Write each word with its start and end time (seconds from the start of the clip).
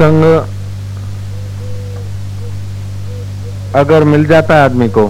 संग 0.00 0.24
अगर 3.74 4.04
मिल 4.04 4.24
जाता 4.26 4.54
है 4.54 4.64
आदमी 4.64 4.88
को 4.88 5.02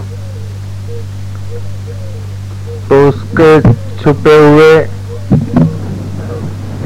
तो 2.88 2.99
उसके 3.09 3.49
छुपे 4.03 4.35
हुए 4.37 4.69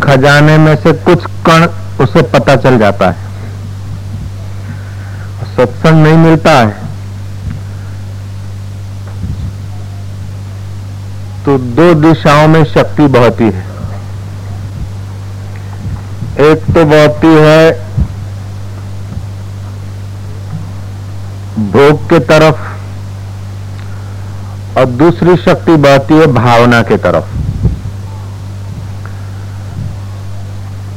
खजाने 0.03 0.57
में 0.59 0.75
से 0.77 0.93
कुछ 1.09 1.27
कण 1.49 1.67
उसे 2.05 2.23
पता 2.31 2.55
चल 2.57 2.79
जाता 2.79 3.11
है। 3.11 3.29
सत्संग 5.57 6.03
नहीं 6.03 6.17
मिलता 6.17 6.53
है। 6.53 6.73
तो 11.45 11.59
दो 11.77 11.93
दिशाओं 12.01 12.49
में 12.49 12.65
शक्ति 12.73 13.07
बहती 13.19 13.51
है। 13.51 13.69
एक 16.49 16.65
तो 16.75 16.85
बहती 16.87 17.35
है 17.37 17.89
भोग 21.59 22.09
के 22.11 22.19
तरफ़ 22.19 22.59
और 24.79 24.85
दूसरी 24.87 25.37
शक्ति 25.37 25.77
बहती 25.77 26.15
है 26.15 26.27
भावना 26.27 26.83
के 26.83 26.97
तरफ़। 26.97 27.25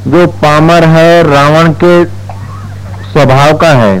जो 0.08 0.26
पामर 0.42 0.84
है, 0.84 1.22
रावण 1.22 1.72
के 1.72 2.04
स्वभाव 3.04 3.56
का 3.56 3.68
है, 3.68 3.98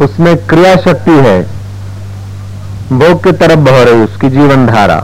उसमें 0.00 0.36
क्रिया 0.46 0.74
शक्ति 0.76 1.10
है, 1.10 1.42
भोग 2.92 3.22
की 3.24 3.32
तरफ़ 3.32 3.58
बह 3.60 3.82
रही 3.82 4.02
उसकी 4.02 4.28
जीवन 4.30 4.66
धारा। 4.66 5.02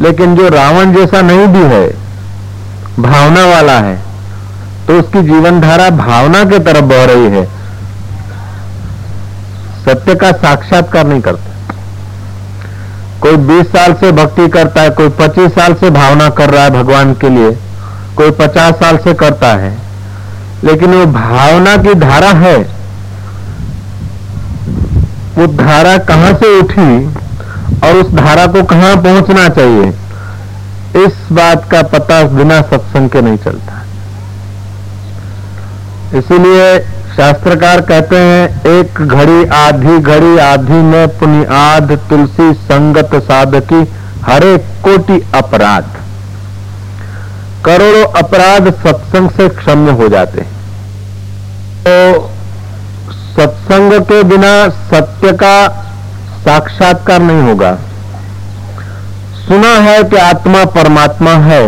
लेकिन 0.00 0.36
जो 0.36 0.48
रावण 0.48 0.94
जैसा 0.94 1.20
नहीं 1.22 1.46
भी 1.46 1.62
है, 1.66 1.86
भावना 3.00 3.44
वाला 3.46 3.78
है 3.78 3.96
तो 4.86 4.98
उसकी 4.98 5.22
जीवन 5.22 5.60
धारा 5.60 5.90
भावना 5.90 6.44
के 6.44 6.58
तरफ़ 6.58 6.84
बह 6.84 7.04
रही 7.04 7.26
है। 7.26 7.57
सत्य 9.84 10.14
का 10.14 10.32
साक्षात्कार 10.32 11.06
नहीं 11.06 11.20
करता। 11.20 11.74
कोई 13.20 13.36
20 13.46 13.66
साल 13.66 13.94
से 13.94 14.10
भक्ति 14.12 14.48
करता 14.48 14.82
है, 14.82 14.90
कोई 14.90 15.08
25 15.18 15.54
साल 15.54 15.74
से 15.74 15.90
भावना 15.90 16.28
कर 16.30 16.50
रहा 16.50 16.64
है 16.64 16.70
भगवान 16.70 17.14
के 17.14 17.28
लिए, 17.28 17.50
कोई 18.16 18.30
50 18.30 18.74
साल 18.74 18.96
से 18.96 19.14
करता 19.14 19.52
है। 19.54 19.76
लेकिन 20.64 20.94
वो 20.94 21.04
भावना 21.06 21.76
की 21.76 21.94
धारा 21.94 22.30
है। 22.38 22.56
वो 25.36 25.46
धारा 25.46 25.96
कहाँ 26.04 26.32
से 26.34 26.58
उठी 26.60 27.06
और 27.80 27.96
उस 27.96 28.12
धारा 28.14 28.46
को 28.46 28.62
कहाँ 28.64 28.96
पहुँचना 28.96 29.48
चाहिए, 29.48 29.88
इस 30.96 31.32
बात 31.32 31.70
का 31.70 31.82
पता 31.88 32.22
बिना 32.28 32.60
सत्संग 32.62 33.10
के 33.10 33.20
नहीं 33.20 33.36
चलता। 33.36 33.82
इसीलिए 36.18 36.78
शास्त्रकार 37.18 37.80
कहते 37.80 38.16
हैं, 38.18 38.62
एक 38.70 38.98
घड़ी 38.98 39.44
आधी 39.54 39.98
घड़ी 40.00 40.36
आधी 40.40 40.82
में 40.84 41.18
पुनि 41.18 41.44
आध 41.54 41.92
तुलसी 42.10 42.52
संगत 42.54 43.14
साधकी 43.22 43.80
हरे 44.24 44.56
कोटि 44.84 45.18
अपराध। 45.34 45.96
करोड़ों 47.64 48.04
अपराध 48.20 48.70
सत्संग 48.76 49.30
से 49.30 49.48
क्षम्य 49.56 49.92
हो 49.94 50.08
जाते 50.08 50.46
तो 51.82 51.98
सत्संग 53.34 54.00
के 54.04 54.22
बिना 54.28 54.54
सत्य 54.86 55.32
का 55.42 55.56
साक्षात्कार 56.40 57.20
नहीं 57.22 57.42
होगा। 57.42 57.76
सुना 59.42 59.76
है 59.82 60.02
कि 60.04 60.16
आत्मा 60.22 60.64
परमात्मा 60.72 61.30
है, 61.44 61.64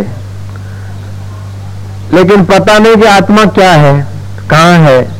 लेकिन 2.14 2.44
पता 2.46 2.78
नहीं 2.78 2.96
कि 2.96 3.06
आत्मा 3.10 3.44
क्या 3.54 3.72
है, 3.74 3.94
कहाँ 4.50 4.78
है। 4.80 5.19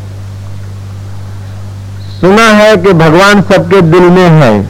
सुना 2.20 2.42
है 2.42 2.76
कि 2.76 2.92
भगवान 2.92 3.42
सबके 3.42 3.80
दिल 3.80 4.02
में 4.02 4.30
है। 4.30 4.62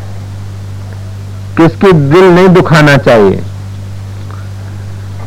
किसकी 1.56 1.92
दिल 1.92 2.24
नहीं 2.24 2.48
दुखाना 2.48 2.96
चाहिए। 2.96 3.42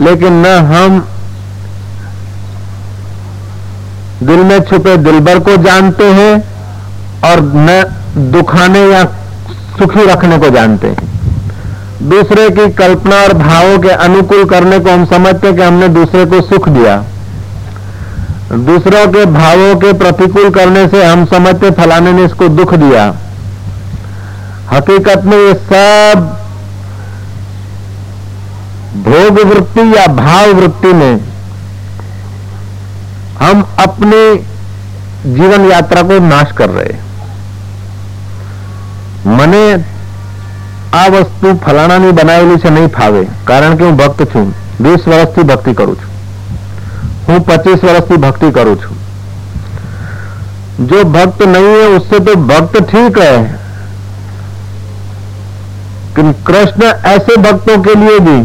लेकिन 0.02 0.34
न 0.34 0.46
हम 0.46 1.08
दिल 4.24 4.40
में 4.40 4.64
छुपे 4.64 4.98
दिलबर 4.98 5.40
को 5.40 5.58
जानते 5.58 6.04
हैं 6.04 6.44
और 7.32 7.42
न 7.42 7.84
दुखाने 8.32 8.80
या 8.80 9.04
सुखी 9.80 10.06
रखने 10.06 10.38
को 10.38 10.50
जानते 10.50 10.88
हैं। 10.88 11.14
दूसरे 12.10 12.50
की 12.50 12.72
कल्पना 12.72 13.16
और 13.16 13.34
भावों 13.34 13.80
के 13.80 13.90
अनुकूल 13.90 14.46
करने 14.46 14.80
को 14.80 14.90
हम 14.90 15.06
समझते 15.06 15.48
हैं 15.48 15.56
कि 15.56 15.62
हमने 15.62 15.88
दूसरे 15.88 16.26
को 16.26 16.42
सुख 16.42 16.70
दिया। 16.70 17.04
दूसरों 18.65 19.07
के 19.13 19.25
भावों 19.33 19.75
के 19.81 19.93
प्रतिकूल 19.95 20.51
करने 20.51 20.87
से 20.89 21.05
हम 21.05 21.25
समझते 21.27 21.71
फलाने 21.73 22.13
ने 22.13 22.25
इसको 22.25 22.49
दुख 22.51 22.75
दिया 22.77 23.07
हकीकत 24.73 25.25
में 25.25 25.37
ये 25.37 25.55
सब 25.65 26.25
भोग 29.05 29.41
वृत्ति 29.47 29.81
या 29.97 30.07
भाव 30.15 30.53
वृत्ति 30.55 30.93
में 30.95 31.21
हम 33.41 33.63
अपनी 33.81 34.23
जीवन 35.35 35.71
यात्रा 35.71 36.03
को 36.05 36.19
नाश 36.27 36.53
कर 36.59 36.71
रहे 36.71 36.97
मने 39.29 39.63
આ 40.95 41.09
વસ્તુ 41.13 41.55
ફલાણાની 41.57 42.13
બનાવેલી 42.13 42.59
છે 42.59 42.71
નહીં 42.71 42.91
ફાવે 42.91 43.23
કારણ 43.47 43.75
કે 43.75 43.85
હું 43.85 43.97
ભક્ત 43.97 44.27
છું 44.27 44.47
વીસ 44.81 45.09
વર્ષથી 45.09 45.43
ભક્તિ 45.45 45.75
કરું 45.75 45.97
છું 45.97 46.12
હું 47.29 47.39
पच्चीस 47.49 47.81
વર્ષથી 47.85 48.17
भक्ति 48.25 48.51
करूं 48.59 48.77
છું 48.77 48.97
जो 50.81 50.99
भक्त 51.07 51.41
नहीं 51.45 51.71
है 51.71 51.87
उससे 51.95 52.19
तो 52.21 52.35
भक्त 52.47 52.77
ठीक 52.91 53.17
है 53.19 53.33
कि 56.17 56.23
कृष्ण 56.47 56.91
ऐसे 57.09 57.37
भक्तों 57.43 57.77
के 57.85 57.95
लिए 57.97 58.19
भी 58.21 58.37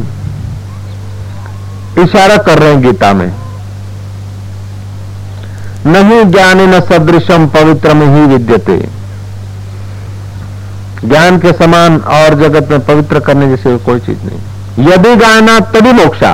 इशारा 2.01 2.37
कर 2.39 2.59
रहे 2.59 2.71
हैं 2.71 2.81
गीता 2.83 3.11
में 3.13 3.31
नहीं 5.87 6.23
ज्ञान 6.31 6.61
न 6.69 6.79
सदृशम 6.89 7.47
पवित्र 7.49 7.93
में 7.93 8.07
ही 8.07 8.25
विद्यते 8.27 8.77
ज्ञान 11.05 11.39
के 11.39 11.51
समान 11.53 11.97
और 12.13 12.35
जगत 12.39 12.71
में 12.71 12.79
पवित्र 12.85 13.19
करने 13.21 13.49
जैसे 13.49 13.77
कोई 13.85 13.99
चीज 14.01 14.25
नहीं 14.25 14.87
यदि 14.87 15.15
गाना 15.17 15.59
तभी 15.71 15.91
मोक्षा 15.95 16.33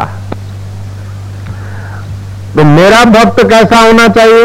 तो 2.56 2.65
मेरा 2.65 3.04
भक्त 3.04 3.42
कैसा 3.48 3.78
होना 3.78 4.09
चाहिए? 4.09 4.44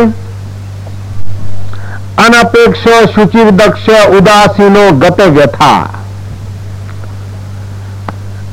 अनपेक्ष 2.20 3.14
शुचिर 3.16 3.52
दक्ष 3.52 3.90
उदासीनो 3.90 4.92
गत 4.92 5.22
व्यथा। 5.22 5.74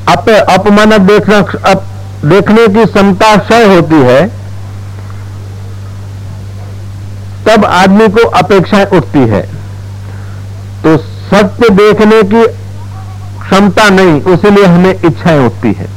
अप 0.09 0.29
अपमान 0.29 0.97
देखना 1.07 1.37
अप, 1.71 1.83
देखने 2.25 2.67
की 2.67 2.85
क्षमता 2.85 3.35
क्षय 3.37 3.65
होती 3.75 3.95
है। 3.95 4.27
तब 7.47 7.65
आदमी 7.65 8.07
को 8.07 8.27
अपेक्षाएँ 8.27 8.85
उठती 8.85 9.19
है। 9.19 9.41
तो 10.83 10.97
सत्य 10.97 11.69
देखने 11.69 12.23
की 12.23 12.47
क्षमता 13.41 13.89
नहीं 13.89 14.21
उसीलिए 14.21 14.65
हमें 14.65 14.95
इच्छाएँ 15.05 15.45
उठती 15.45 15.73
है। 15.73 15.96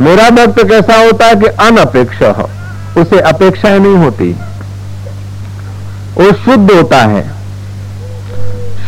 मेरा 0.00 0.30
भक्त 0.30 0.62
कैसा 0.62 0.96
होता 0.96 1.26
है 1.26 1.34
कि 1.34 1.46
अनपेक्ष 1.46 2.22
हो, 2.22 2.50
उसे 3.00 3.20
अपेक्षाएँ 3.20 3.78
नहीं 3.78 3.96
होती। 3.96 4.32
वो 6.14 6.32
शुद्ध 6.32 6.70
होता 6.70 6.96
है। 6.96 7.30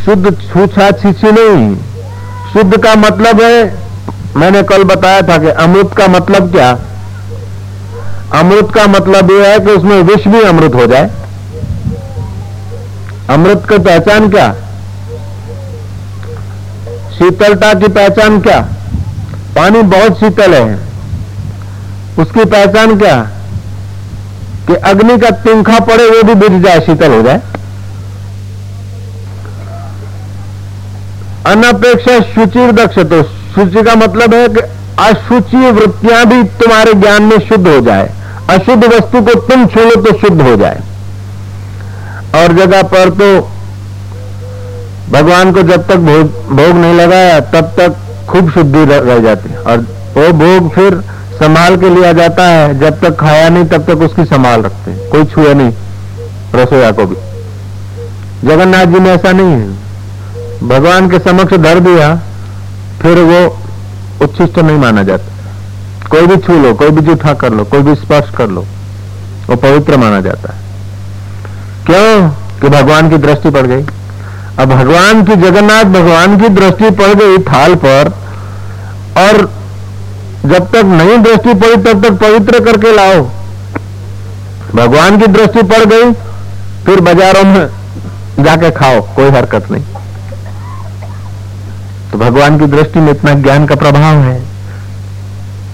शुद्ध 0.05 0.35
छूछा 0.35 0.91
छीछी 0.91 1.33
नहीं। 1.33 1.77
शुद्ध 2.53 2.83
का 2.85 2.95
मतलब 2.95 3.41
है, 3.41 3.75
मैंने 4.37 4.63
कल 4.63 4.85
बताया 4.85 5.23
था 5.23 5.39
कि 5.39 5.49
अमृत 5.49 5.91
का 5.99 6.07
मतलब 6.07 6.53
क्या? 6.53 6.79
अमृत 8.41 8.69
का 8.75 8.87
मतलब 8.87 9.31
यह 9.31 9.49
है 9.49 9.59
कि 9.59 9.67
उसमें 9.67 10.03
विष 10.03 10.29
भी 10.29 10.43
अमृत 10.43 10.75
हो 10.75 10.87
जाए। 10.87 11.11
अमृत 13.31 13.63
की 13.69 13.79
पहचान 13.79 14.31
क्या? 14.31 14.55
शीतलता 17.19 17.75
की 17.75 17.89
पहचान 17.89 18.41
क्या? 18.41 18.61
पानी 19.57 19.83
बहुत 19.83 20.21
शीतल 20.21 20.55
है। 20.55 20.92
उसकी 22.19 22.45
पहचान 22.45 22.99
क्या? 22.99 23.17
कि 24.67 24.75
अग्नि 24.89 25.19
का 25.19 25.31
तिंखा 25.45 25.79
पड़े 25.81 26.09
वो 26.11 26.23
भी 26.23 26.35
बुझ 26.35 26.51
जाए 26.63 26.81
शीतल 26.81 27.13
हो 27.13 27.23
जाए। 27.23 27.41
अनपेक्षा 31.47 32.19
शुचिर 32.35 32.73
दक्ष 32.73 32.99
तो 33.11 33.23
शुचि 33.55 33.83
का 33.83 33.95
मतलब 33.95 34.35
है 34.35 34.49
कि 34.49 34.61
अशुचि 35.03 35.71
वृत्तियाँ 35.71 36.25
भी 36.27 36.43
तुम्हारे 36.59 36.93
ज्ञान 36.95 37.23
में 37.23 37.39
शुद्ध 37.39 37.67
हो 37.69 37.81
जाए। 37.81 38.11
अशुद्ध 38.51 38.85
वस्तु 38.85 39.23
को 39.23 39.35
तुम 39.49 39.67
छू 39.67 39.81
लो 39.81 40.01
तो 40.03 40.19
शुद्ध 40.19 40.41
हो 40.43 40.57
जाए। 40.57 40.81
और 42.35 42.53
जगह 42.53 42.83
पर 42.83 43.11
तो 43.11 43.29
भगवान 45.11 45.53
को 45.53 45.63
जब 45.63 45.87
तक 45.89 45.97
भोग, 45.97 46.29
भोग 46.49 46.77
नहीं 46.77 46.95
लगाया 46.95 47.41
तब 47.41 47.73
तक 47.79 47.97
खूब 48.29 48.51
शुद्धि 48.51 48.85
रह 48.85 49.19
जाती 49.19 49.55
और 49.55 49.79
वो 50.17 50.33
भोग 50.39 50.71
फिर 50.75 51.01
संभाल 51.43 51.77
के 51.77 51.91
लिया 51.91 52.13
जाता 52.13 52.45
है। 52.45 52.79
जब 52.79 53.01
तक 53.01 53.17
खाया 53.17 53.49
नहीं, 53.49 53.65
तब 53.65 53.85
तक 53.85 53.99
उसकी 53.99 54.25
संभाल 54.25 54.63
रखते 54.63 54.91
हैं। 54.91 55.11
कोई 55.11 55.25
छुए 55.25 55.55
नहीं 55.55 55.73
रसोया 56.55 56.91
को 56.91 57.07
भी। 57.07 57.17
जगन्नाथ 58.49 58.87
जी 58.87 59.01
में 59.01 59.11
ऐसा 59.11 59.33
नहीं 59.33 59.47
है। 59.47 59.71
भगवान 60.69 61.11
के 61.11 61.19
समक्ष 61.19 61.57
धर 61.57 61.81
दिया, 61.81 62.21
फिर 63.03 63.19
वो 63.19 63.59
उच्छिष्ट 64.23 64.59
नहीं 64.59 64.79
माना 64.79 65.03
जाता। 65.03 65.33
कोई 66.09 66.27
भी 66.27 66.37
छू 66.37 66.63
लो, 66.63 66.75
कोई 66.75 66.91
भी 66.91 67.01
जूठा 67.01 67.35
कर 67.35 67.53
लो, 67.53 67.65
कोई 67.65 67.83
भी 67.83 67.95
स्पर्श 67.95 68.31
कर 68.37 68.49
लो, 68.49 68.61
वो 69.51 69.57
पवित्र 69.57 69.97
माना 69.97 70.21
जाता 70.21 70.53
है। 70.53 70.61
क्यों? 71.87 72.31
कि 72.61 72.69
भगवान 72.69 73.11
की 73.11 73.17
दृष्टि 73.17 73.51
पड़ 73.51 73.67
गई। 73.67 73.87
अब 74.59 74.65
भगवान 74.65 75.25
की, 75.25 75.37
जगन्नाथ 75.37 75.85
भगवान 75.85 76.41
की 76.41 76.49
दृष्टि 76.49 76.91
पड़ 76.91 77.15
गई 77.15 77.39
थाल 77.39 77.75
पर, 77.75 78.09
और 79.17 79.62
जब 80.47 80.71
तक 80.71 80.85
नहीं 80.85 81.19
दृष्टि 81.19 81.55
पड़ी, 81.55 81.77
तब 81.77 82.05
तक 82.05 82.13
पवित्र 82.21 82.65
करके 82.65 82.93
लाओ। 82.93 83.23
भगवान 84.75 85.19
की 85.19 85.27
दृष्टि 85.27 85.63
पड़ 85.63 85.85
गई, 85.85 86.13
फिर 86.87 87.01
बाजारों 87.01 87.45
में 87.45 87.69
जाके 88.41 88.71
खाओ, 88.71 89.01
कोई 89.15 89.31
हरकत 89.31 89.71
नहीं। 89.71 89.85
तो 92.13 92.19
भगवान 92.19 92.59
की 92.59 92.67
दृष्टि 92.67 93.01
में 93.01 93.11
इतना 93.13 93.35
ज्ञान 93.35 93.67
का 93.67 93.75
प्रभाव 93.75 94.17
है। 94.17 94.41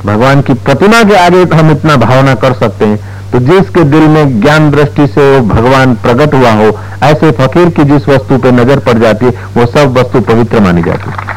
भगवान 0.05 0.43
की 0.43 0.55
प्रतिमा 0.55 1.03
के 1.03 1.17
आगे 1.17 1.45
तो 1.45 1.57
हम 1.57 1.71
इतना 1.71 1.97
भावना 1.97 2.35
कर 2.35 2.53
सकते 2.53 2.85
हैं। 2.85 2.99
तो 3.33 3.39
जिसके 3.39 3.85
दिल 3.85 4.03
में 4.03 4.41
ज्ञान 4.41 4.71
दृष्टि 4.71 5.07
से 5.07 5.31
वो 5.31 5.41
भगवान 5.47 5.95
प्रकट 5.95 6.35
हुआ 6.35 6.53
हो, 6.53 6.79
ऐसे 7.03 7.31
फकीर 7.31 7.69
की 7.69 7.85
जिस 7.85 8.09
वस्तु 8.09 8.39
पे 8.39 8.53
नज़र 8.53 8.79
पड़ 8.79 8.99
जाती 8.99 9.27
है, 9.27 9.33
वो 9.57 9.67
सब 9.67 9.99
वस्तु 9.99 10.21
पवित्र 10.21 10.61
मानी 10.61 10.83
जाती 10.83 11.11
है। 11.11 11.28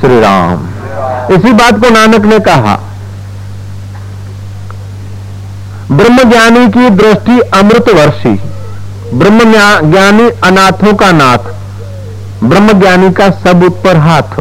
श्री 0.00 0.18
राम 0.20 0.66
इसी 1.34 1.52
बात 1.52 1.78
को 1.80 1.90
नानक 1.90 2.24
ने 2.24 2.38
कहा। 2.40 2.74
ब्रह्म 5.90 6.28
ज्ञानी 6.30 6.66
की 6.68 6.88
दृष्टि 6.92 7.38
अमृत 7.54 7.88
वर्षी 7.94 8.34
ब्रह्म 9.14 9.44
ज्ञानी 9.90 10.28
अनाथों 10.44 10.92
का 10.94 11.10
नाथ 11.12 11.50
ब्रह्म 12.44 12.78
ज्ञानी 12.80 13.10
का 13.12 13.28
सब 13.44 13.64
उत्पर 13.64 13.96
हाथ 13.98 14.40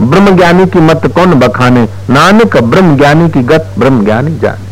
ब्रह्म 0.00 0.36
ज्ञानी 0.36 0.66
की 0.66 0.80
मत 0.80 1.06
कौन 1.14 1.34
बखाने, 1.40 1.82
नानक 2.10 2.56
ब्रह्म 2.64 2.96
ज्ञानी 2.96 3.28
की 3.30 3.42
गत 3.44 3.74
ब्रह्म 3.78 4.04
ज्ञानी 4.04 4.38
जाने। 4.38 4.70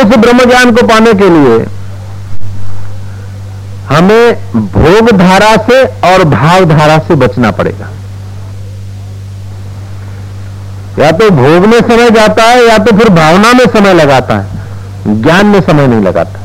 उस 0.00 0.16
ब्रह्म 0.16 0.44
ज्ञान 0.44 0.74
को 0.74 0.86
पाने 0.86 1.12
के 1.14 1.28
लिए 1.30 1.58
हमें 3.88 4.26
भोग 4.72 5.10
धारा 5.18 5.54
से 5.68 5.84
और 6.06 6.24
भाव 6.30 6.64
धारा 6.70 6.98
से 6.98 7.14
बचना 7.16 7.50
पड़ेगा। 7.50 7.88
या 10.98 11.10
तो 11.10 11.30
भोग 11.30 11.66
में 11.66 11.80
समय 11.80 12.10
जाता 12.10 12.42
है, 12.42 12.66
या 12.66 12.78
तो 12.78 12.96
फिर 12.96 13.08
भावना 13.08 13.52
में 13.52 13.66
समय 13.66 13.94
लगाता 13.94 14.38
है, 14.38 15.22
ज्ञान 15.22 15.46
में 15.46 15.60
समय 15.60 15.86
नहीं 15.86 16.00
लगाता। 16.00 16.40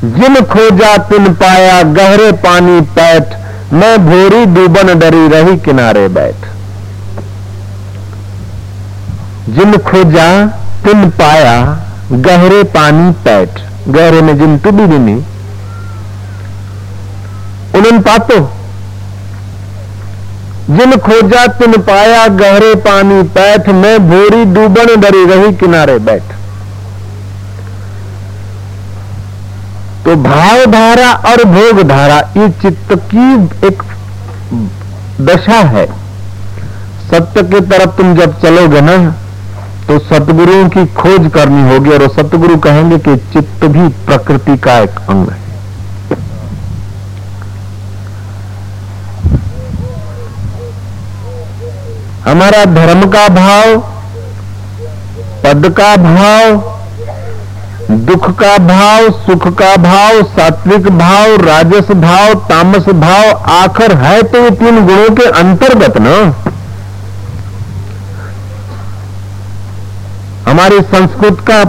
जिन 0.00 0.40
खोजा 0.44 0.96
तिन 0.96 1.32
पाया, 1.34 1.82
गहरे 1.82 2.30
पानी 2.32 2.80
पैठ, 2.80 3.34
मैं 3.72 3.96
भोरी 4.06 4.44
डूबन 4.46 4.98
डरी 4.98 5.26
रही 5.28 5.56
किनारे 5.58 6.06
बैठ। 6.08 6.48
जिन 9.50 9.76
खोजा 9.78 10.46
तिन 10.84 11.10
पाया, 11.10 11.56
गहरे 12.12 12.62
पानी 12.62 13.10
पैठ। 13.24 13.60
गहरे 13.88 14.20
में 14.22 14.36
जिन 14.38 14.58
टुबी 14.58 14.86
बिनी 14.86 15.14
उन्हें 17.74 18.00
पातो। 18.02 18.38
जिन 20.70 20.96
खोजा 20.98 21.46
तिन 21.58 21.72
पाया 21.82 22.26
गहरे 22.34 22.74
पानी 22.82 23.22
पैठ, 23.30 23.68
में 23.70 24.10
भोरी 24.10 24.44
डूबन 24.54 25.00
डरी 25.00 25.24
रही 25.26 25.52
किनारे 25.56 25.98
बैठ। 26.00 26.22
तो 30.04 30.14
भाव 30.18 30.64
धारा 30.72 31.10
और 31.30 31.44
भोग 31.46 31.82
धारा, 31.88 32.18
ये 32.36 32.48
चित्त 32.62 32.94
की 33.06 33.66
एक 33.66 33.82
दशा 35.22 35.58
है। 35.72 35.86
सत्य 37.10 37.42
की 37.44 37.60
तरफ़ 37.70 37.96
तुम 37.96 38.14
जब 38.16 38.40
चलोगे 38.42 38.80
ना 38.80 38.96
तो 39.86 39.98
सतगुरुओं 40.00 40.68
की 40.68 40.86
खोज 40.94 41.30
करनी 41.34 41.62
होगी 41.68 41.90
और 41.90 42.08
सतगुरु 42.10 42.56
कहेंगे 42.60 42.98
कि 42.98 43.16
चित्त 43.32 43.64
भी 43.66 43.88
प्रकृति 44.06 44.56
का 44.58 44.78
एक 44.78 44.98
अंग 45.08 45.28
है। 45.30 45.39
हमारा 52.24 52.64
धर्म 52.74 53.02
का 53.10 53.28
भाव, 53.28 53.76
पद 55.44 55.68
का 55.76 55.94
भाव, 55.96 56.76
दुख 58.06 58.28
का 58.40 58.56
भाव, 58.58 59.10
सुख 59.20 59.46
का 59.58 59.74
भाव, 59.76 60.22
सात्विक 60.32 60.88
भाव, 60.98 61.36
राजस 61.46 61.90
भाव, 62.02 62.34
तामस 62.48 62.88
भाव, 62.98 63.30
आखिर 63.52 63.92
है 63.96 64.22
तो 64.22 64.38
ये 64.38 64.50
तीन 64.56 64.84
गुणों 64.86 65.14
के 65.16 65.24
अंतर्गत 65.40 65.98
ना। 65.98 66.14
हमारी 70.50 70.80
संस्कृत 70.84 71.40
का 71.50 71.64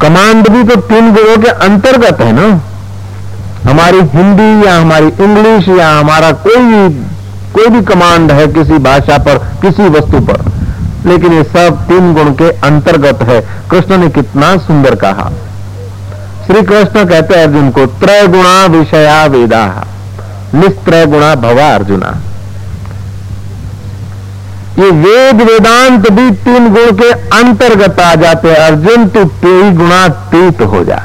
कमांड 0.00 0.48
भी 0.48 0.62
तो 0.64 0.80
तीन 0.88 1.12
गुणों 1.14 1.36
के 1.36 1.50
अंतर्गत 1.66 2.20
है 2.20 2.32
ना। 2.32 2.48
हमारी 3.62 4.00
हिंदी 4.10 4.50
या 4.66 4.74
हमारी 4.76 5.06
इंग्लिश 5.20 5.68
या 5.78 5.88
हमारा 5.90 6.30
कोई 6.46 6.88
कोई 7.58 7.66
भी 7.66 7.82
कमांड 7.82 8.32
है 8.32 8.46
किसी 8.46 8.72
भाषा 8.72 9.18
पर, 9.18 9.38
किसी 9.38 9.82
वस्तु 9.82 10.20
पर। 10.20 10.52
लेकिन 11.06 11.32
ये 11.32 11.44
सब 11.44 11.84
तीन 11.88 12.14
गुण 12.14 12.30
के 12.30 12.50
अंतर्गत 12.50 13.22
है। 13.22 13.48
कृष्ण 13.70 13.98
ने 13.98 14.08
कितना 14.08 14.56
सुंदर 14.56 14.94
कहा। 14.94 15.32
श्री 16.46 16.62
कृष्ण 16.62 17.04
कहते 17.04 17.34
हैं 17.34 17.44
अर्जुन 17.44 17.70
को 17.70 17.86
त्रय 17.86 18.26
गुणा 18.26 18.66
विषया 18.66 19.24
वेदा 19.24 19.86
निस्त्रय 20.54 21.06
गुणा 21.06 21.34
भवा 21.34 21.74
अर्जुना। 21.74 22.16
ये 24.78 24.90
वेद 24.90 25.42
वेदांत 25.42 26.10
भी 26.10 26.30
तीन 26.30 26.74
गुण 26.74 26.92
के 26.92 27.10
अंतर्गत 27.12 28.00
आ 28.00 28.14
जाते 28.14 28.48
हैं। 28.48 28.56
अर्जुन, 28.56 29.08
तू 29.08 29.24
तेई 29.24 29.70
गुणातीत 29.70 30.60
हो 30.60 30.84
जा। 30.84 31.02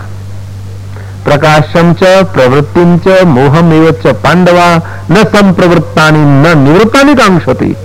प्रकाशम 1.26 1.94
च 1.94 2.04
प्रवृत्तिम 2.34 2.98
च 2.98 3.22
मोहम 3.28 3.72
च 4.04 4.14
पांडवा 4.24 4.68
न 5.12 5.24
संप्रवृत्ता 5.34 6.10
न 6.12 6.58
निवृत्ता 6.58 7.14
कांक्षति 7.16 7.76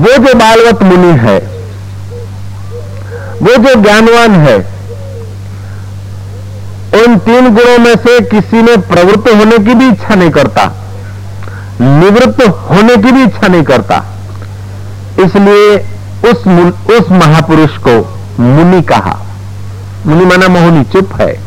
वो 0.00 0.16
जो 0.18 0.34
बालवत 0.34 0.82
मुनि 0.82 1.12
है, 1.18 1.38
वो 3.42 3.56
जो 3.64 3.74
ज्ञानवान 3.82 4.34
है, 4.36 4.56
उन 6.96 7.18
तीन 7.18 7.48
गुणों 7.54 7.78
में 7.78 7.94
से 7.96 8.18
किसी 8.30 8.62
में 8.62 8.80
प्रवृत्त 8.88 9.28
होने 9.30 9.58
की 9.58 9.74
भी 9.74 9.88
इच्छा 9.88 10.14
नहीं 10.14 10.30
करता, 10.30 10.64
निवृत्त 11.80 12.42
होने 12.70 12.96
की 12.96 13.12
भी 13.12 13.22
इच्छा 13.22 13.48
नहीं 13.48 13.62
करता। 13.62 14.02
इसलिए 15.20 15.76
उस 16.30 16.46
उस 16.96 17.10
महापुरुष 17.12 17.76
को 17.86 17.96
मुनि 18.40 18.82
कहा। 18.82 19.18
मुनि 20.06 20.24
माना 20.24 20.48
मोहनी 20.48 20.84
चुप 20.84 21.20
है। 21.20 21.40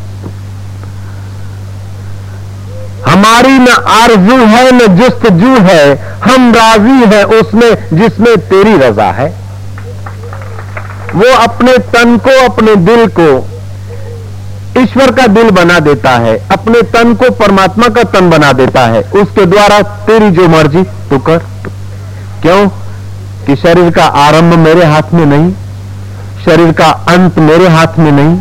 हमारी 3.08 3.58
न 3.58 3.68
आरज़ू 3.88 4.36
है, 4.36 4.72
न 4.72 4.96
जुस्तजू 4.96 5.56
है, 5.60 5.96
हम 6.24 6.52
राज़ी 6.52 7.16
है 7.16 7.24
उसमें 7.24 7.76
जिसमें 7.92 8.38
तेरी 8.38 8.76
रजा 8.76 9.10
है। 9.10 9.34
वो 11.14 11.36
अपने 11.36 11.78
तन 11.78 12.16
को, 12.16 12.44
अपने 12.44 12.76
दिल 12.76 13.06
को 13.18 13.48
ईश्वर 14.80 15.12
का 15.12 15.26
दिल 15.26 15.50
बना 15.50 15.78
देता 15.78 16.10
है, 16.10 16.48
अपने 16.52 16.82
तन 16.82 17.14
को 17.14 17.30
परमात्मा 17.30 17.88
का 17.88 18.02
तन 18.02 18.30
बना 18.30 18.52
देता 18.52 18.80
है। 18.80 19.02
उसके 19.02 19.46
द्वारा 19.46 19.82
तेरी 19.82 20.30
जो 20.30 20.48
मर्ज़ी, 20.48 20.82
तू 20.82 21.18
कर। 21.18 21.38
क्यों? 22.42 22.68
कि 23.46 23.56
शरीर 23.56 23.90
का 23.90 24.04
आरंभ 24.04 24.54
मेरे 24.54 24.84
हाथ 24.84 25.02
में 25.14 25.26
नहीं 25.26 25.54
शरीर 26.46 26.72
का 26.72 26.90
अंत 27.08 27.38
मेरे 27.38 27.68
हाथ 27.68 27.98
में 27.98 28.10
नहीं, 28.12 28.36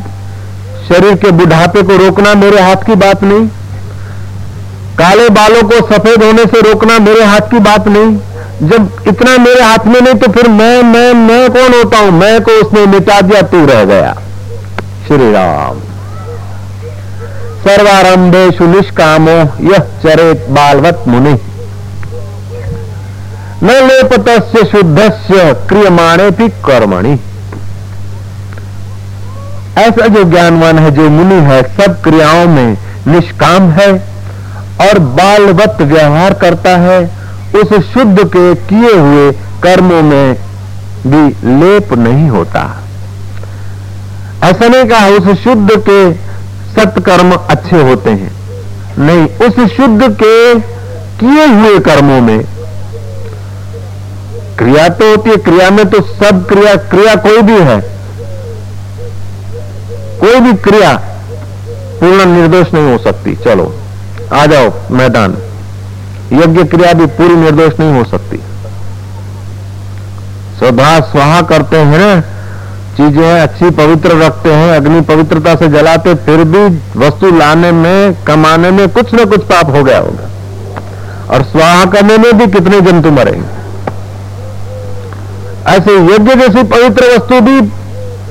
शरीर 0.87 1.15
के 1.15 1.31
बुढ़ापे 1.31 1.81
को 1.81 1.95
रोकना 1.97 2.33
मेरे 2.35 2.59
हाथ 2.61 2.83
की 2.85 2.95
बात 2.95 3.23
नहीं, 3.23 3.47
काले 4.97 5.29
बालों 5.29 5.61
को 5.63 5.85
सफ़ेद 5.87 6.23
होने 6.23 6.43
से 6.45 6.61
रोकना 6.61 6.97
मेरे 6.99 7.23
हाथ 7.23 7.51
की 7.51 7.59
बात 7.59 7.87
नहीं। 7.87 8.69
जब 8.69 9.07
इतना 9.07 9.37
मेरे 9.37 9.61
हाथ 9.61 9.85
में 9.85 9.99
नहीं 10.01 10.13
तो 10.13 10.31
फिर 10.31 10.47
मैं 10.49 10.83
मैं 10.83 11.13
मैं 11.15 11.49
कौन 11.49 11.73
होता 11.73 11.97
हूँ? 11.97 12.11
मैं 12.11 12.41
को 12.41 12.51
उसने 12.61 12.85
मिटा 12.85 13.19
दिया, 13.21 13.41
तू 13.41 13.65
रह 13.65 13.83
गया। 13.85 14.13
श्री 15.07 15.31
राम। 15.31 15.79
सर्वारंभेशु 17.63 18.67
निष्कामो 18.67 19.37
यह 19.63 19.79
चरित 20.03 20.45
बालवत 20.49 21.03
मुनि। 21.07 21.37
न 23.63 23.79
लेपत 23.87 24.29
शुद्ध 24.71 25.11
से 25.21 25.53
क्रियमाणे 25.67 26.29
भी 26.31 26.47
कर्मणि। 26.65 27.19
ऐसा 29.77 30.07
जो 30.07 30.23
ज्ञानवान 30.23 30.79
है, 30.79 30.91
जो 30.91 31.09
मुनि 31.09 31.41
है, 31.45 31.61
सब 31.77 32.01
क्रियाओं 32.03 32.45
में 32.47 32.77
निष्काम 33.07 33.69
है 33.71 33.91
और 34.81 34.99
बालवत 34.99 35.81
व्यवहार 35.81 36.33
करता 36.33 36.77
है, 36.77 36.99
उस 37.55 37.73
शुद्ध 37.93 38.19
के 38.27 38.53
किए 38.55 38.93
हुए 38.97 39.31
कर्मों 39.63 40.01
में 40.01 40.35
भी 41.07 41.27
लेप 41.59 41.93
नहीं 41.93 42.29
होता। 42.29 42.61
ऐसा 44.43 44.67
नहीं 44.67 44.85
कहा, 44.85 45.07
उस 45.07 45.43
शुद्ध 45.43 45.69
के 45.89 46.13
सत्कर्म 46.73 47.31
अच्छे 47.31 47.81
होते 47.81 48.09
हैं। 48.09 48.31
नहीं, 48.97 49.27
उस 49.47 49.59
शुद्ध 49.75 50.09
के 50.23 50.59
किए 51.19 51.45
हुए 51.45 51.79
कर्मों 51.79 52.21
में 52.21 52.39
क्रिया 54.57 54.87
तो 54.89 55.09
होती 55.09 55.29
है, 55.29 55.37
क्रिया 55.37 55.69
में 55.69 55.85
तो 55.89 56.01
सब 56.01 56.45
क्रिया 56.47 56.75
क्रिया 56.75 57.15
कोई 57.15 57.41
भी 57.41 57.59
है। 57.61 57.79
कोई 60.19 60.39
भी 60.39 60.53
क्रिया 60.53 60.93
पूर्ण 61.99 62.25
निर्दोष 62.25 62.73
नहीं 62.73 62.91
हो 62.91 62.97
सकती। 62.97 63.35
चलो, 63.35 63.73
आ 64.33 64.45
जाओ 64.45 64.73
मैदान। 64.91 65.37
यज्ञ 66.33 66.63
क्रिया 66.63 66.93
भी 66.93 67.05
पूरी 67.05 67.35
निर्दोष 67.35 67.79
नहीं 67.79 67.93
हो 67.93 68.03
सकती। 68.03 68.37
स्वधा 70.59 70.99
स्वाहा 70.99 71.41
करते 71.41 71.77
हैं 71.77 72.35
चीज़ें 72.97 73.41
अच्छी 73.41 73.69
पवित्र 73.69 74.15
रखते 74.15 74.53
हैं, 74.53 74.75
अग्नि 74.75 75.01
पवित्रता 75.01 75.55
से 75.55 75.67
जलाते, 75.67 76.15
फिर 76.15 76.43
भी 76.43 76.65
वस्तु 76.99 77.37
लाने 77.37 77.71
में, 77.71 78.23
कमाने 78.23 78.71
में 78.71 78.89
कुछ 78.89 79.13
न 79.13 79.25
कुछ 79.25 79.41
पाप 79.41 79.69
हो 79.69 79.83
गया 79.83 79.97
होगा। 79.97 80.29
और 81.29 81.43
स्वाहा 81.43 81.85
करने 81.85 82.17
में 82.17 82.37
भी 82.37 82.47
कितने 82.47 82.81
जंतु 82.81 83.11
मरेंगे। 83.11 83.55
ऐसे 85.67 86.15
यज्ञ 86.15 86.35
जैसी 86.35 86.63
पवित्र 86.63 87.15
वस्तु 87.15 87.41
भी 87.41 87.61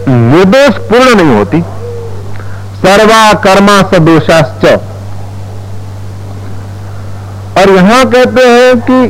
निर्दोष 0.08 0.78
पूर्ण 0.88 1.14
नहीं 1.14 1.34
होती। 1.36 1.60
सर्वा 2.80 3.32
कर्मा 3.42 3.80
सदोषाश्च 3.90 4.64
और 7.58 7.70
यहाँ 7.70 8.04
कहते 8.10 8.44
हैं 8.44 8.80
कि 8.80 9.06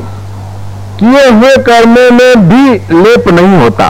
किए 0.99 1.29
हुए 1.29 1.57
कर्मों 1.67 2.11
में 2.11 2.49
भी 2.49 2.73
लेप 2.95 3.29
नहीं 3.31 3.57
होता। 3.61 3.87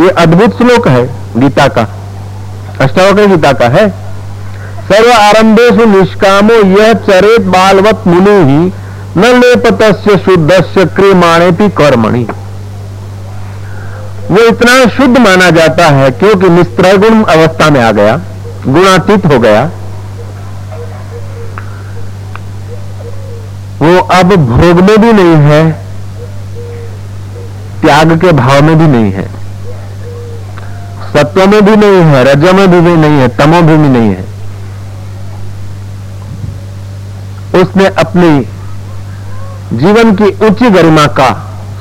ये 0.00 0.10
अद्भुत 0.18 0.56
श्लोक 0.58 0.88
है 0.88 1.04
गीता 1.36 1.66
का। 1.68 1.86
अष्टावक्र 2.80 3.26
गीता 3.26 3.52
का 3.52 3.68
है। 3.70 3.88
सर्व 4.82 5.12
आरंभेश 5.12 5.86
निष्कामो 5.88 6.54
यह 6.78 6.92
चरित 7.08 7.42
बालवत 7.48 8.06
मुनि 8.06 8.38
ही 8.44 8.72
न 9.16 9.32
लेपत 9.40 9.82
शुद्ध 10.24 10.50
क्रियमाणे 10.96 11.68
कर्मणि। 11.78 12.26
वो 14.30 14.46
इतना 14.48 14.74
शुद्ध 14.88 15.18
माना 15.18 15.50
जाता 15.50 15.86
है 15.90 16.10
क्योंकि 16.10 16.48
निस्त्रय 16.48 16.96
गुण 16.98 17.22
अवस्था 17.24 17.68
में 17.70 17.82
आ 17.82 17.90
गया 17.92 18.16
गुणातीत 18.66 19.26
हो 19.26 19.38
गया। 19.38 19.62
वो 23.80 23.98
अब 24.16 24.34
भोग 24.48 24.80
में 24.80 24.96
भी 25.00 25.12
नहीं 25.12 25.36
है 25.44 25.62
त्याग 27.82 28.18
के 28.20 28.32
भाव 28.32 28.62
में 28.62 28.76
भी 28.78 28.86
नहीं 28.86 29.12
है। 29.12 29.26
सत्व 31.12 31.46
में 31.46 31.64
भी 31.64 31.76
नहीं 31.76 32.02
है 32.02 32.24
रज 32.24 32.44
में 32.54 32.70
भी, 32.70 32.80
भी 32.80 32.94
नहीं 32.96 33.18
है 33.20 33.28
तमो 33.36 33.62
भी, 33.62 33.76
भी 33.76 33.88
नहीं 33.88 34.10
है। 34.10 34.24
उसने 37.62 37.86
अपनी 38.00 38.30
जीवन 39.78 40.14
की 40.16 40.28
ऊँची 40.46 40.70
गरिमा 40.70 41.06
का 41.18 41.30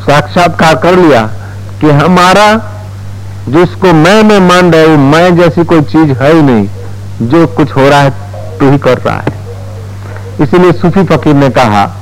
साक्षात्कार 0.01 0.75
कर 0.75 0.95
लिया। 0.95 1.21
कि 1.81 1.89
हमारा, 1.89 2.53
जिसको 3.49 3.93
मैं 3.93 4.23
मैं 4.23 4.39
मान 4.39 4.73
रहा 4.73 4.95
हूँ, 4.95 5.11
मैं 5.11 5.35
जैसी 5.35 5.63
कोई 5.63 5.81
चीज़ 5.81 6.11
है 6.11 6.33
ही 6.33 6.41
नहीं, 6.41 6.69
जो 7.21 7.47
कुछ 7.47 7.71
हो 7.71 7.89
रहा 7.89 8.01
है, 8.01 8.09
तू 8.59 8.71
ही 8.71 8.77
कर 8.77 8.97
रहा 8.97 9.15
है। 9.15 9.33
इसीलिए 10.41 10.71
सूफी 10.71 11.03
फकीर 11.03 11.33
ने 11.33 11.49
कहा, 11.49 11.95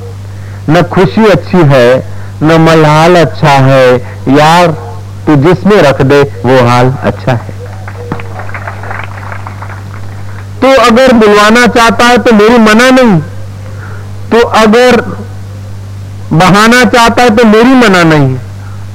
न 0.70 0.82
खुशी 0.82 1.26
अच्छी 1.26 1.58
है, 1.58 2.08
न 2.44 2.58
मलाल 2.62 3.16
अच्छा 3.16 3.50
है, 3.50 3.96
यार, 4.28 4.68
तू 5.26 5.36
जिसमें 5.36 5.82
रख 5.82 6.02
दे, 6.02 6.22
वो 6.22 6.68
हाल 6.68 6.94
अच्छा 7.04 7.32
है। 7.32 7.60
तो 10.62 10.82
अगर 10.82 11.14
बुलवाना 11.14 11.68
चाहता 11.68 12.06
है 12.06 12.18
तो 12.18 12.34
मेरी 12.34 12.58
मना 12.58 12.90
नहीं। 12.90 13.20
तो 14.32 14.48
अगर 14.48 15.02
बहाना 16.34 16.84
चाहता 16.84 17.24
है 17.24 17.36
तो 17.36 17.46
मेरी 17.46 17.70
मना 17.70 18.04
नहीं। 18.04 18.38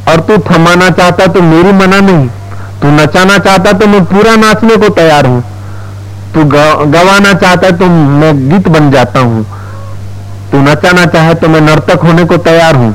और 0.09 0.21
तू 0.21 0.39
थमाना 0.51 0.91
चाहता 0.91 1.27
तो 1.27 1.43
मेरी 1.43 1.73
मना 1.73 2.01
नहीं। 2.01 2.29
तू 2.83 2.89
नचाना 2.89 3.39
चाहता 3.39 3.73
तो 3.73 3.87
मैं 3.87 4.05
पूरा 4.05 4.35
नाचने 4.37 4.77
को 4.77 4.89
तैयार 4.89 5.27
हूँ। 5.27 5.43
तू 6.35 6.45
गवाना 6.45 7.33
चाहता 7.33 7.71
तो 7.71 7.87
मैं 7.87 8.33
गीत 8.51 8.69
बन 8.69 8.91
जाता 8.91 9.21
हूँ। 9.21 9.45
तू 10.51 10.59
नचाना 10.59 11.05
चाहे 11.07 11.35
तो 11.35 11.49
मैं 11.49 11.61
नर्तक 11.61 12.03
होने 12.03 12.25
को 12.25 12.37
तैयार 12.37 12.75
हूँ। 12.75 12.95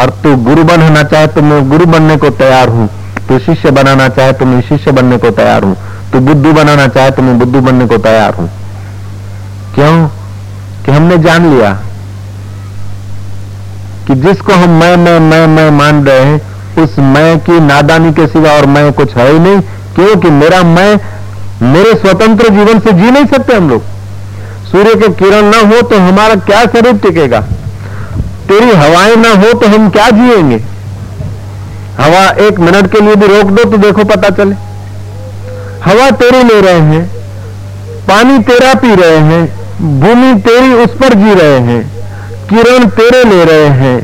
और 0.00 0.10
तू 0.22 0.36
गुरु 0.36 0.64
बनना 0.64 1.02
चाहे 1.02 1.26
तो 1.26 1.42
मैं 1.42 1.68
गुरु 1.68 1.86
बनने 1.86 2.16
को 2.16 2.30
तैयार 2.30 2.68
हूँ। 2.68 2.88
तू 3.28 3.38
शिष्य 3.38 3.70
बनाना 3.70 4.08
चाहे 4.08 4.32
तो 4.32 4.46
मैं 4.46 4.60
शिष्य 4.60 4.92
बनने 4.92 5.18
को 5.18 5.30
तैयार 5.30 5.64
हूँ। 5.64 5.76
तू 6.12 6.20
बुद्धू 6.20 6.52
बनाना 6.52 6.86
चाहे 6.88 7.10
तो 7.10 7.22
मैं 7.22 7.38
बुद्धू 7.38 7.60
बनने 7.60 7.86
को 7.86 7.98
तैयार 7.98 8.34
हूँ। 8.34 8.48
क्यों? 9.74 10.08
कि 10.84 10.92
हमने 10.92 11.18
जान 11.18 11.50
लिया। 11.50 11.70
कि 14.06 14.14
जिसको 14.14 14.52
हम 14.52 14.70
मैं 14.70 14.96
मैं 14.96 15.18
मैं 15.20 15.46
मैं 15.46 15.70
मान 15.70 16.04
रहे 16.06 16.20
हैं, 16.20 16.40
उस 16.82 16.98
मैं 16.98 17.38
की 17.38 17.60
नादानी 17.60 18.12
के 18.12 18.26
सिवा 18.26 18.50
और 18.50 18.66
मैं 18.66 18.92
कुछ 18.92 19.14
है 19.16 19.32
ही 19.32 19.38
नहीं, 19.38 19.60
क्योंकि 19.94 20.30
मेरा 20.30 20.62
मैं 20.62 20.96
मेरे 21.62 21.94
स्वतंत्र 21.94 22.48
जीवन 22.48 22.80
से 22.80 22.92
जी 22.92 23.10
नहीं 23.10 23.26
सकते 23.26 23.54
हम 23.54 23.68
लोग। 23.70 23.82
सूर्य 24.70 24.94
के 24.94 25.08
किरण 25.14 25.50
ना 25.50 25.58
हो 25.68 25.80
तो 25.82 25.98
हमारा 25.98 26.34
क्या 26.34 26.64
शरीर 26.66 26.98
टिकेगा? 26.98 27.40
तेरी 28.48 28.70
हवाएँ 28.70 29.16
ना 29.16 29.30
हो 29.32 29.52
तो 29.52 29.66
हम 29.66 29.88
क्या 29.90 30.10
जिएँगे? 30.10 30.56
हवा 31.98 32.24
एक 32.46 32.58
मिनट 32.58 32.90
के 32.92 33.00
लिए 33.00 33.14
भी 33.14 33.26
रोक 33.26 33.50
दो 33.50 33.64
तो 33.64 33.76
देखो 33.76 34.04
पता 34.04 34.30
चले। 34.30 34.54
हवा 35.84 36.10
तेरी 36.10 36.42
ले 36.42 36.60
रहे 36.60 36.80
हैं, 36.80 37.06
पानी 38.08 38.38
तेरा 38.38 38.74
पी 38.74 38.94
रहे 38.94 39.18
हैं, 39.18 39.44
भूमि 40.00 40.34
तेरी 40.40 40.72
उस 40.74 40.90
पर 40.90 41.14
जी 41.14 41.34
रहे 41.34 41.58
हैं। 41.60 41.93
किरण 42.48 42.88
तेरे 42.90 43.22
ले 43.24 43.44
रहे 43.44 43.68
हैं। 43.78 44.00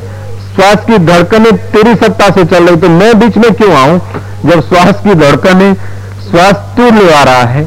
श्वास 0.55 0.85
की 0.87 0.99
धड़कनें 0.99 1.53
तेरी 1.73 1.95
सत्ता 1.97 2.29
से 2.31 2.45
चल 2.45 2.67
रही। 2.67 2.77
तो 2.77 2.89
मैं 2.91 3.19
बीच 3.19 3.37
में 3.37 3.53
क्यों 3.55 3.75
आऊँ? 3.77 3.99
जब 4.45 4.61
श्वास 4.69 5.03
की 5.05 5.15
धड़कनें 5.17 5.75
श्वास 6.23 6.55
तू 6.77 6.91
ले 6.91 7.13
आ 7.13 7.23
रहा 7.23 7.43
है, 7.47 7.65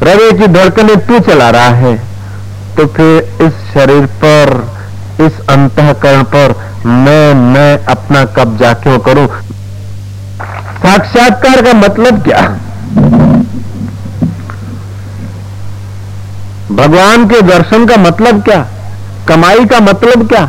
हृदय 0.00 0.30
की 0.38 0.46
धड़कनें 0.48 0.96
तू 1.06 1.18
चला 1.20 1.50
रहा 1.50 1.68
है 1.76 1.96
तो 2.76 2.86
फिर 2.86 3.42
इस 3.42 3.54
शरीर 3.72 4.06
पर, 4.22 4.50
इस 5.20 5.38
अंतकरण 5.50 6.22
पर 6.34 6.54
मैं 6.86 7.34
मैं 7.34 7.84
अपना 7.86 8.24
कब्जा 8.36 8.72
क्यों 8.82 8.98
करूँ? 8.98 9.26
साक्षात्कार 10.82 11.62
का 11.62 11.72
मतलब 11.78 12.22
क्या? 12.24 12.42
भगवान 16.72 17.28
के 17.28 17.40
दर्शन 17.42 17.86
का 17.86 17.96
मतलब 17.98 18.42
क्या? 18.42 18.66
कमाई 19.28 19.64
का 19.64 19.80
मतलब 19.80 20.28
क्या? 20.28 20.48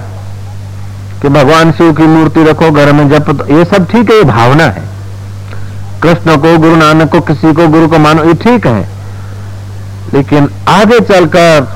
कि 1.21 1.29
भगवान 1.29 1.71
शिव 1.71 1.93
की 1.93 2.03
मूर्ति 2.03 2.43
रखो, 2.43 2.71
घर 2.71 2.91
में 2.91 3.09
जब 3.09 3.37
तो 3.37 3.57
ये 3.57 3.65
सब 3.65 3.91
ठीक 3.91 4.11
है, 4.11 4.17
ये 4.17 4.23
भावना 4.23 4.63
है। 4.63 4.83
कृष्ण 6.03 6.37
को, 6.37 6.57
गुरु 6.57 6.75
नानक 6.75 7.11
को, 7.11 7.19
किसी 7.19 7.53
को, 7.53 7.67
गुरु 7.67 7.87
को 7.87 7.99
मानो, 7.99 8.23
ये 8.23 8.33
ठीक 8.33 8.67
है। 8.67 8.89
लेकिन 10.13 10.49
आगे 10.67 10.99
चलकर 10.99 11.67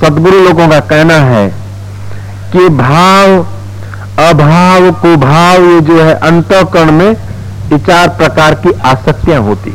सदगुरु 0.00 0.40
लोगों 0.40 0.68
का 0.68 0.80
कहना 0.80 1.14
है 1.14 1.48
कि 2.52 2.68
भाव, 2.68 3.46
अभाव, 4.28 4.92
कुभाव, 4.92 5.64
ये 5.64 5.80
जो 5.80 6.02
है 6.02 6.14
अंतकरण 6.14 6.90
में 6.92 7.10
ये 7.64 7.78
चार 7.78 8.08
प्रकार 8.08 8.54
की 8.54 8.72
आसक्तियाँ 8.72 9.40
होती 9.42 9.70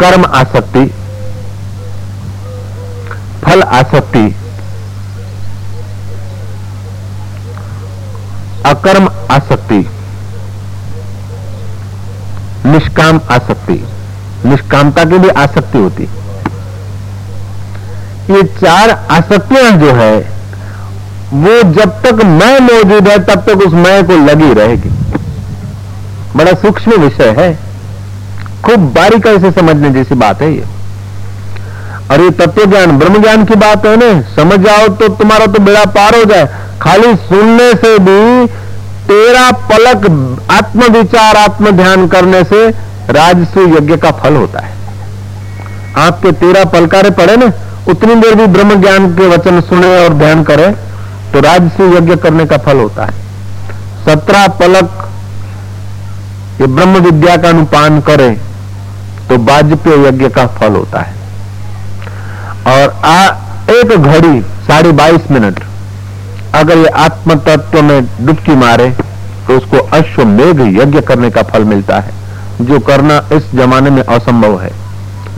कर्म 0.00 0.24
आसक्ति 0.24 0.94
फल 3.54 3.62
आसक्ति। 3.62 4.36
अकर्म 8.66 9.10
आसक्ति। 9.30 9.88
निष्काम 12.66 13.20
आसक्ति। 13.30 13.88
निष्कामता 14.46 15.04
की 15.04 15.18
भी 15.18 15.28
आसक्ति 15.28 15.78
होती। 15.78 16.02
ये 18.30 18.42
चार 18.42 18.90
आसक्तियाँ 19.10 19.70
जो 19.72 19.92
है, 19.92 20.18
वो 21.32 21.62
जब 21.62 22.02
तक 22.02 22.14
मैं 22.14 22.60
मौजूद 22.60 23.08
है, 23.08 23.18
तब 23.18 23.40
तक 23.40 23.66
उस 23.66 23.72
मैं 23.72 24.06
को 24.06 24.12
लगी 24.12 24.52
रहेगी। 24.52 24.88
बड़ा 26.36 26.52
सूक्ष्म 26.52 26.92
विषय 26.92 27.34
है। 27.38 27.58
खूब 28.64 28.80
बारीकाई 28.80 29.38
से 29.38 29.52
समझने 29.52 29.90
जैसी 29.90 30.14
बात 30.14 30.42
है 30.42 30.52
ये। 30.52 30.83
और 32.10 32.20
ये 32.20 32.30
तत्व 32.38 32.64
ज्ञान 32.66 32.98
ब्रह्म 32.98 33.20
ज्ञान 33.22 33.44
की 33.44 33.54
बात 33.56 33.86
है 33.86 33.96
ना? 33.96 34.20
समझ 34.34 34.58
जाओ 34.60 34.88
तो 34.90 35.08
तुम्हारा 35.16 35.46
तो 35.46 35.62
बेड़ा 35.62 35.84
पार 35.92 36.14
हो 36.14 36.24
जाए। 36.24 36.48
खाली 36.82 37.14
सुनने 37.18 37.72
से 37.74 37.98
भी 37.98 38.46
तेरा 39.06 39.50
पलक 39.70 40.06
आत्म 40.52 40.92
विचार 40.92 41.36
आत्म 41.36 41.70
ध्यान 41.76 42.06
करने 42.08 42.42
से 42.44 42.68
राजस्व 43.10 43.60
यज्ञ 43.76 43.96
का 43.96 44.10
फल 44.22 44.36
होता 44.36 44.60
है। 44.60 44.72
आँख 45.98 46.22
के 46.22 46.32
तेरह 46.34 46.64
पलकारे 46.70 47.10
पड़े 47.12 47.36
ना, 47.36 47.50
उतनी 47.88 48.14
देर 48.16 48.34
भी 48.34 48.46
ब्रह्म 48.48 48.80
ज्ञान 48.80 49.10
के 49.16 49.26
वचन 49.28 49.60
सुने 49.62 49.96
और 49.98 50.14
ध्यान 50.14 50.44
करें 50.44 50.72
तो 51.32 51.40
राजस्व 51.40 51.96
यज्ञ 51.96 52.16
करने 52.18 52.44
का 52.46 52.56
फल 52.58 52.78
होता 52.78 53.04
है। 53.04 53.22
सत्रह 54.04 54.46
पलक 54.60 55.02
ये 56.60 56.66
ब्रह्म 56.68 56.98
विद्या 57.00 57.36
का 57.36 57.48
अनुपान 57.48 58.00
करें 58.00 58.34
तो 59.28 59.38
वाजपेय 59.44 60.06
यज्ञ 60.08 60.28
का 60.30 60.46
फल 60.58 60.72
होता 60.72 61.00
है। 61.00 61.22
और 62.66 62.90
आ, 63.04 63.26
एक 63.70 63.88
घड़ी, 63.90 64.40
साढ़े 64.66 64.92
बाईस 64.92 65.30
मिनट। 65.30 65.60
अगर 66.54 66.78
ये 66.78 66.86
आत्म 66.98 67.34
तत्व 67.40 67.82
में 67.82 68.26
डुबकी 68.26 68.54
मारे 68.56 68.90
तो 69.46 69.56
उसको 69.56 69.78
अश्वमेघ 69.96 70.60
यज्ञ 70.78 71.00
करने 71.00 71.30
का 71.30 71.42
फल 71.42 71.64
मिलता 71.64 71.98
है, 72.00 72.12
जो 72.60 72.78
करना 72.80 73.16
इस 73.32 73.50
जमाने 73.54 73.90
में 73.90 74.02
असंभव 74.02 74.60
है। 74.62 74.70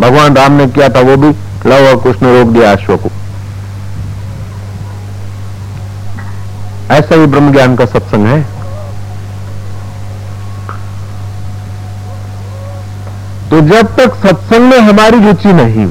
भगवान 0.01 0.37
राम 0.37 0.53
ने 0.53 0.67
किया 0.67 0.89
था 0.89 1.01
वो 1.01 1.17
भी, 1.17 1.29
लव 1.67 1.87
और 1.87 2.03
कृष्ण 2.03 2.27
रोक 2.27 2.49
दिया 2.49 2.73
अश्व 2.73 2.97
को। 2.97 3.11
ऐसा 6.95 7.15
ही 7.15 7.27
ब्रह्म 7.27 7.53
ज्ञान 7.53 7.77
का 7.77 7.87
सत्संग 7.87 8.27
है। 8.27 8.43
तो 13.51 13.61
जब 13.69 13.95
तक 13.97 14.15
सत्संग 14.17 14.71
में 14.71 14.79
हमारी 14.81 15.27
रुचि 15.27 15.53
नहीं 15.53 15.87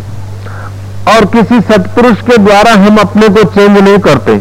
और 1.08 1.26
किसी 1.26 1.60
सत्पुरुष 1.62 2.22
के 2.22 2.38
द्वारा 2.38 2.72
हम 2.74 2.98
अपने 2.98 3.28
को 3.30 3.44
चेंज 3.44 3.78
नहीं 3.78 3.98
करते। 3.98 4.38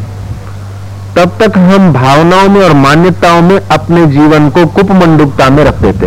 तब 1.17 1.37
तक 1.41 1.59
हम 1.59 1.93
भावनाओं 1.93 2.49
में 2.49 2.61
और 2.63 2.73
मान्यताओं 2.73 3.43
में 3.43 3.59
अपने 3.69 4.07
जीवन 4.07 4.49
को 4.51 4.67
कुपमंडुकता 4.67 5.49
में 5.51 5.65
रख 5.65 5.75
देते 5.75 6.07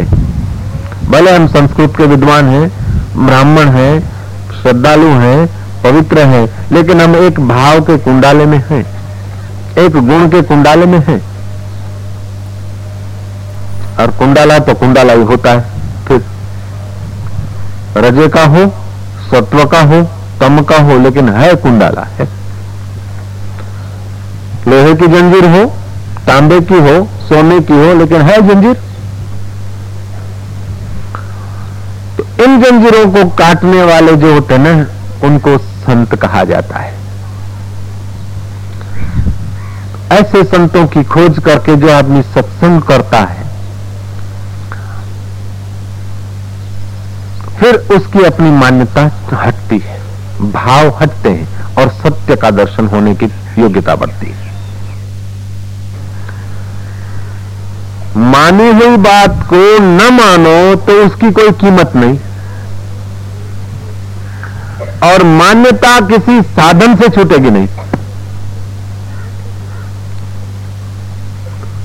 भले 1.09 1.31
हम 1.31 1.47
संस्कृत 1.47 1.93
के 1.97 2.05
विद्वान 2.05 2.45
हैं, 2.45 2.67
ब्राह्मण 3.25 3.69
हैं, 3.69 3.99
श्रद्धालु 4.61 5.09
हैं, 5.19 5.47
पवित्र 5.83 6.25
हैं, 6.25 6.49
लेकिन 6.71 7.01
हम 7.01 7.15
एक 7.15 7.39
भाव 7.39 7.79
के 7.79 7.97
कुंडाले 7.97 8.45
में 8.45 8.57
हैं, 8.69 8.83
एक 9.77 9.91
गुण 9.91 10.27
के 10.29 10.41
कुंडाले 10.41 10.85
में 10.85 10.99
हैं। 10.99 11.21
और 13.99 14.11
कुंडाला 14.11 14.59
तो 14.59 14.73
कुंडाला 14.73 15.13
ही 15.13 15.23
होता 15.23 15.51
है। 15.51 15.63
फिर 16.07 16.23
रजे 17.97 18.27
का 18.27 18.43
हो, 18.45 18.65
सत्व 19.31 19.65
का 19.65 19.81
हो 19.81 20.01
तम 20.39 20.61
का 20.61 20.77
हो, 20.77 20.97
लेकिन 20.99 21.29
है 21.29 21.53
कुंडाला, 21.55 22.01
है। 22.01 22.27
लोहे 24.67 24.93
की 24.95 25.07
जंजीर 25.07 25.45
हो, 25.45 25.65
तांबे 26.27 26.59
की 26.61 26.79
हो, 26.79 26.97
सोने 27.29 27.59
की 27.59 27.73
हो, 27.73 27.93
लेकिन 27.93 28.21
है 28.21 28.41
जंजीर। 28.47 28.75
तो 32.17 32.43
इन 32.43 32.61
जंजीरों 32.61 33.05
को 33.11 33.29
काटने 33.29 33.83
वाले 33.83 34.15
जो 34.15 34.33
होते 34.33 34.53
हैं 34.53 34.75
ना, 34.75 34.85
उनको 35.27 35.57
संत 35.57 36.15
कहा 36.15 36.43
जाता 36.43 36.79
है। 36.79 36.95
ऐसे 40.11 40.43
संतों 40.43 40.85
की 40.87 41.03
खोज 41.03 41.39
करके 41.39 41.75
जो 41.75 41.91
आदमी 41.91 42.21
सत्संग 42.23 42.81
करता 42.81 43.19
है, 43.19 43.45
फिर 47.59 47.75
उसकी 47.75 48.23
अपनी 48.23 48.51
मान्यता 48.51 49.11
हटती 49.33 49.77
है। 49.79 49.96
भाव 50.41 50.89
हटते 51.01 51.29
हैं 51.29 51.75
और 51.75 51.89
सत्य 51.89 52.35
का 52.35 52.51
दर्शन 52.51 52.87
होने 52.87 53.15
की 53.15 53.25
योग्यता 53.59 53.95
बढ़ती 53.95 54.25
है। 54.25 54.45
मानी 58.31 58.69
हुई 58.71 58.97
बात 58.97 59.43
को 59.49 59.61
न 59.79 60.13
मानो 60.13 60.75
तो 60.75 60.93
उसकी 61.05 61.31
कोई 61.31 61.51
कीमत 61.51 61.95
नहीं। 61.95 62.19
और 65.03 65.23
मान्यता 65.23 65.99
किसी 66.07 66.41
साधन 66.41 66.95
से 66.95 67.09
छूटेगी 67.09 67.49
नहीं। 67.49 67.67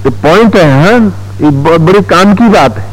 ये 0.05 0.11
पॉइंट 0.23 0.57
है 0.57 0.71
हाँ? 0.73 1.01
ये 1.41 1.51
बड़ी 1.79 2.03
काम 2.05 2.35
की 2.35 2.49
बात 2.49 2.79
है। 2.79 2.91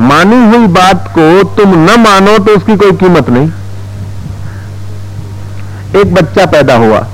मानी 0.00 0.36
हुई 0.46 0.66
बात 0.66 1.08
को 1.18 1.42
तुम 1.54 1.74
न 1.74 2.00
मानो 2.00 2.38
तो 2.38 2.56
उसकी 2.56 2.76
कोई 2.76 2.92
कीमत 2.92 3.28
नहीं। 3.30 3.50
एक 5.96 6.14
बच्चा 6.14 6.46
पैदा 6.46 6.74
हुआ, 6.76 7.06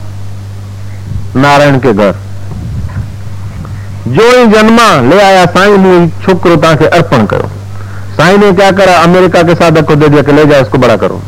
नारायण 1.36 1.78
के 1.78 1.92
घर। 1.92 2.14
जो 4.08 4.30
ही 4.30 4.46
जन्मा, 4.46 4.88
ले 5.00 5.20
आया 5.22 5.44
साई 5.48 5.76
ने 5.78 6.08
छोकरोता 6.24 6.74
के 6.74 6.86
अर्पण 6.88 7.26
करो। 7.26 7.50
साई 8.16 8.36
ने 8.36 8.52
क्या 8.52 8.70
करा, 8.70 8.96
अमेरिका 8.98 9.42
के 9.42 9.54
साधक 9.54 9.86
को 9.86 9.94
दे 9.94 10.08
दिया 10.08 10.22
कि 10.22 10.32
ले 10.32 10.46
जाए 10.46 10.62
इसको 10.62 10.78
बड़ा 10.78 10.96
करो। 10.96 11.20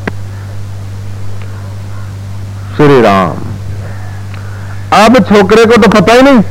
श्री 2.77 3.01
राम 3.01 3.37
अब 4.95 5.19
छोकरे 5.25 5.65
को 5.65 5.77
तो 5.77 5.89
पता 5.91 6.13
ही 6.13 6.23
नहीं। 6.23 6.43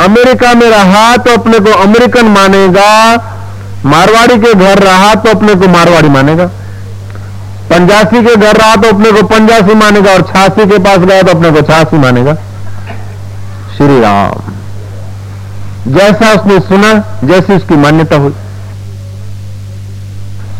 अमेरिका 0.00 0.52
में 0.54 0.68
रहा 0.70 1.16
तो 1.16 1.32
अपने 1.32 1.58
को 1.58 1.72
अमेरिकन 1.82 2.26
मानेगा, 2.28 2.90
मारवाड़ी 3.84 4.36
के 4.38 4.52
घर 4.54 4.78
रहा 4.78 5.14
तो 5.14 5.30
अपने 5.30 5.54
को 5.54 5.68
मारवाड़ी 5.68 6.08
मानेगा। 6.08 6.48
पंजासी 7.70 8.24
के 8.24 8.36
घर 8.36 8.56
रहा 8.56 8.76
तो 8.76 8.88
अपने 8.88 9.12
को 9.12 9.22
पंजासी 9.22 9.74
मानेगा 9.74 10.12
और 10.12 10.22
छासी 10.22 10.66
के 10.66 10.78
पास 10.78 10.98
गया 10.98 11.22
तो 11.22 11.30
अपने 11.30 11.50
को 11.50 11.60
छासी 11.60 11.98
मानेगा। 11.98 12.34
श्री 13.76 14.00
राम। 14.00 14.52
जैसा 15.92 16.32
उसने 16.32 16.60
सुना, 16.60 17.20
जैसी 17.24 17.52
उसकी 17.52 17.76
मान्यता 17.76 18.16
हुई। 18.16 18.32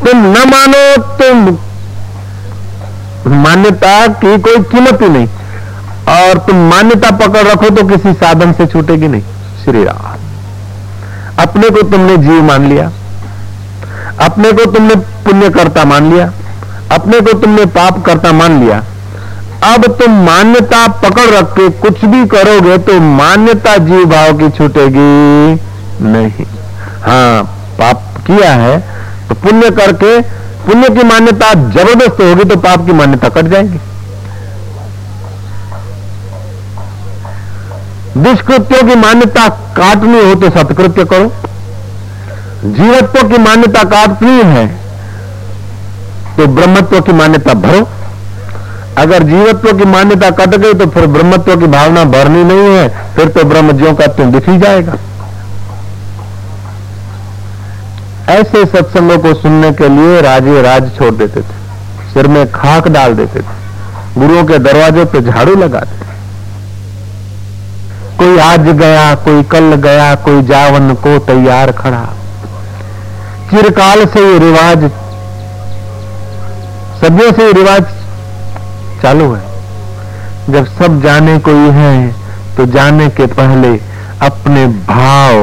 तुम 0.06 0.16
न 0.16 0.34
मानो, 0.38 1.02
तुम 1.02 1.58
मान्यता 3.36 4.06
की 4.06 4.38
कोई 4.38 4.58
कीमत 4.58 4.98
ही 5.02 5.08
नहीं। 5.08 5.28
और 6.08 6.38
तुम 6.38 6.56
मान्यता 6.56 7.10
पकड़ 7.10 7.42
रखो 7.42 7.70
तो 7.70 7.86
किसी 7.86 8.12
साधन 8.12 8.52
से 8.52 8.66
छूटेगी 8.66 9.08
नहीं। 9.08 9.22
श्री 9.64 9.84
राम। 9.84 10.20
अपने 11.42 11.70
को 11.70 11.82
तुमने 11.82 12.16
जीव 12.16 12.42
मान 12.42 12.66
लिया। 12.68 12.90
अपने 14.20 14.52
को 14.52 14.64
तुमने 14.64 14.94
पुण्यकर्ता 14.94 15.84
मान 15.84 16.12
लिया। 16.12 16.32
अपने 16.92 17.20
को 17.20 17.32
तुमने 17.40 17.64
पाप 17.72 18.04
करता 18.06 18.32
मान 18.32 18.60
लिया। 18.60 18.78
अब 19.64 19.84
तुम 19.98 20.12
मान्यता 20.26 20.86
पकड़ 21.02 21.28
रख 21.28 21.52
के 21.52 21.68
कुछ 21.80 22.04
भी 22.04 22.26
करोगे 22.28 22.76
तो 22.80 22.98
मान्यता 23.00 23.76
जीव 23.78 24.04
भाव 24.06 24.38
की 24.38 24.48
छूटेगी। 24.50 25.54
नहीं। 26.04 26.46
हाँ 27.02 27.42
पाप 27.78 28.02
किया 28.26 28.52
है 28.52 28.78
तो 29.28 29.34
पुण्य 29.36 29.70
करके, 29.72 30.20
पुण्य 30.64 30.88
की 30.90 31.02
मान्यता 31.04 31.52
ज़बरदस्त 31.54 32.20
होगी 32.20 32.44
तो 32.44 32.56
पाप 32.58 32.86
की 32.86 32.92
मान्यता 32.92 33.28
कट 33.30 33.46
जाएगी। 33.46 33.80
दुष्कृत्यों 38.18 38.82
की 38.88 38.94
मान्यता 38.96 39.48
काटनी 39.76 40.20
हो 40.20 40.34
तो 40.34 40.50
सत्कृत्य 40.50 41.04
करो। 41.04 41.32
जीवत्व 42.66 43.28
की 43.28 43.38
मान्यता 43.38 43.82
काटनी 43.90 44.38
है 44.46 44.68
तो 46.36 46.46
ब्रह्मत्व 46.48 47.00
की 47.00 47.12
मान्यता 47.12 47.54
भरो। 47.56 47.88
अगर 48.98 49.22
जीवत्व 49.22 49.72
की 49.78 49.84
मान्यता 49.86 50.30
कट 50.36 50.54
गई 50.56 50.74
तो 50.74 50.86
फिर 50.86 51.06
ब्रह्मत्व 51.08 51.56
की 51.56 51.66
भावना 51.68 52.04
भरनी 52.06 52.42
नहीं 52.44 52.74
है, 52.74 52.88
फिर 53.16 53.28
तो 53.28 53.44
ब्रह्म 53.44 53.76
ज्यो 53.78 53.92
का 53.94 54.06
तुम 54.16 54.32
दिख 54.32 54.48
ही 54.48 54.58
जाएगा। 54.58 54.96
ऐसे 58.30 58.64
सत्संगों 58.66 59.18
को 59.18 59.34
सुनने 59.34 59.70
के 59.72 59.88
लिए 59.88 60.20
राजे 60.20 60.60
राज 60.62 60.90
छोड़ 60.98 61.14
देते 61.14 61.40
थे। 61.40 62.12
सिर 62.12 62.28
में 62.28 62.50
खाक 62.52 62.88
डाल 62.88 63.14
देते 63.14 63.40
थे। 63.40 63.58
गुरुओं 64.14 64.44
के 64.44 64.58
दरवाजे 64.60 65.04
पे 65.04 65.20
झाड़ू 65.22 65.54
लगाते 65.54 65.98
कोई 68.18 68.38
आज 68.40 68.68
गया, 68.70 69.14
कोई 69.16 69.42
कल 69.42 69.74
गया, 69.76 70.14
कोई 70.16 70.42
जावन 70.42 70.94
को 70.96 71.18
तैयार 71.26 71.70
खड़ा। 71.72 72.02
चिरकाल 73.50 74.04
से 74.06 74.20
ये 74.22 74.38
रिवाज 74.38 74.90
सदियों 77.00 77.32
से 77.32 77.52
रिवाज 77.52 77.84
चालू 79.02 79.32
है। 79.32 80.52
जब 80.52 80.66
सब 80.78 81.00
जाने 81.02 81.38
कोई 81.38 81.70
है 81.72 81.94
तो 82.56 82.66
जाने 82.66 83.08
के 83.10 83.26
पहले 83.34 83.68
अपने 84.22 84.66
भाव 84.88 85.36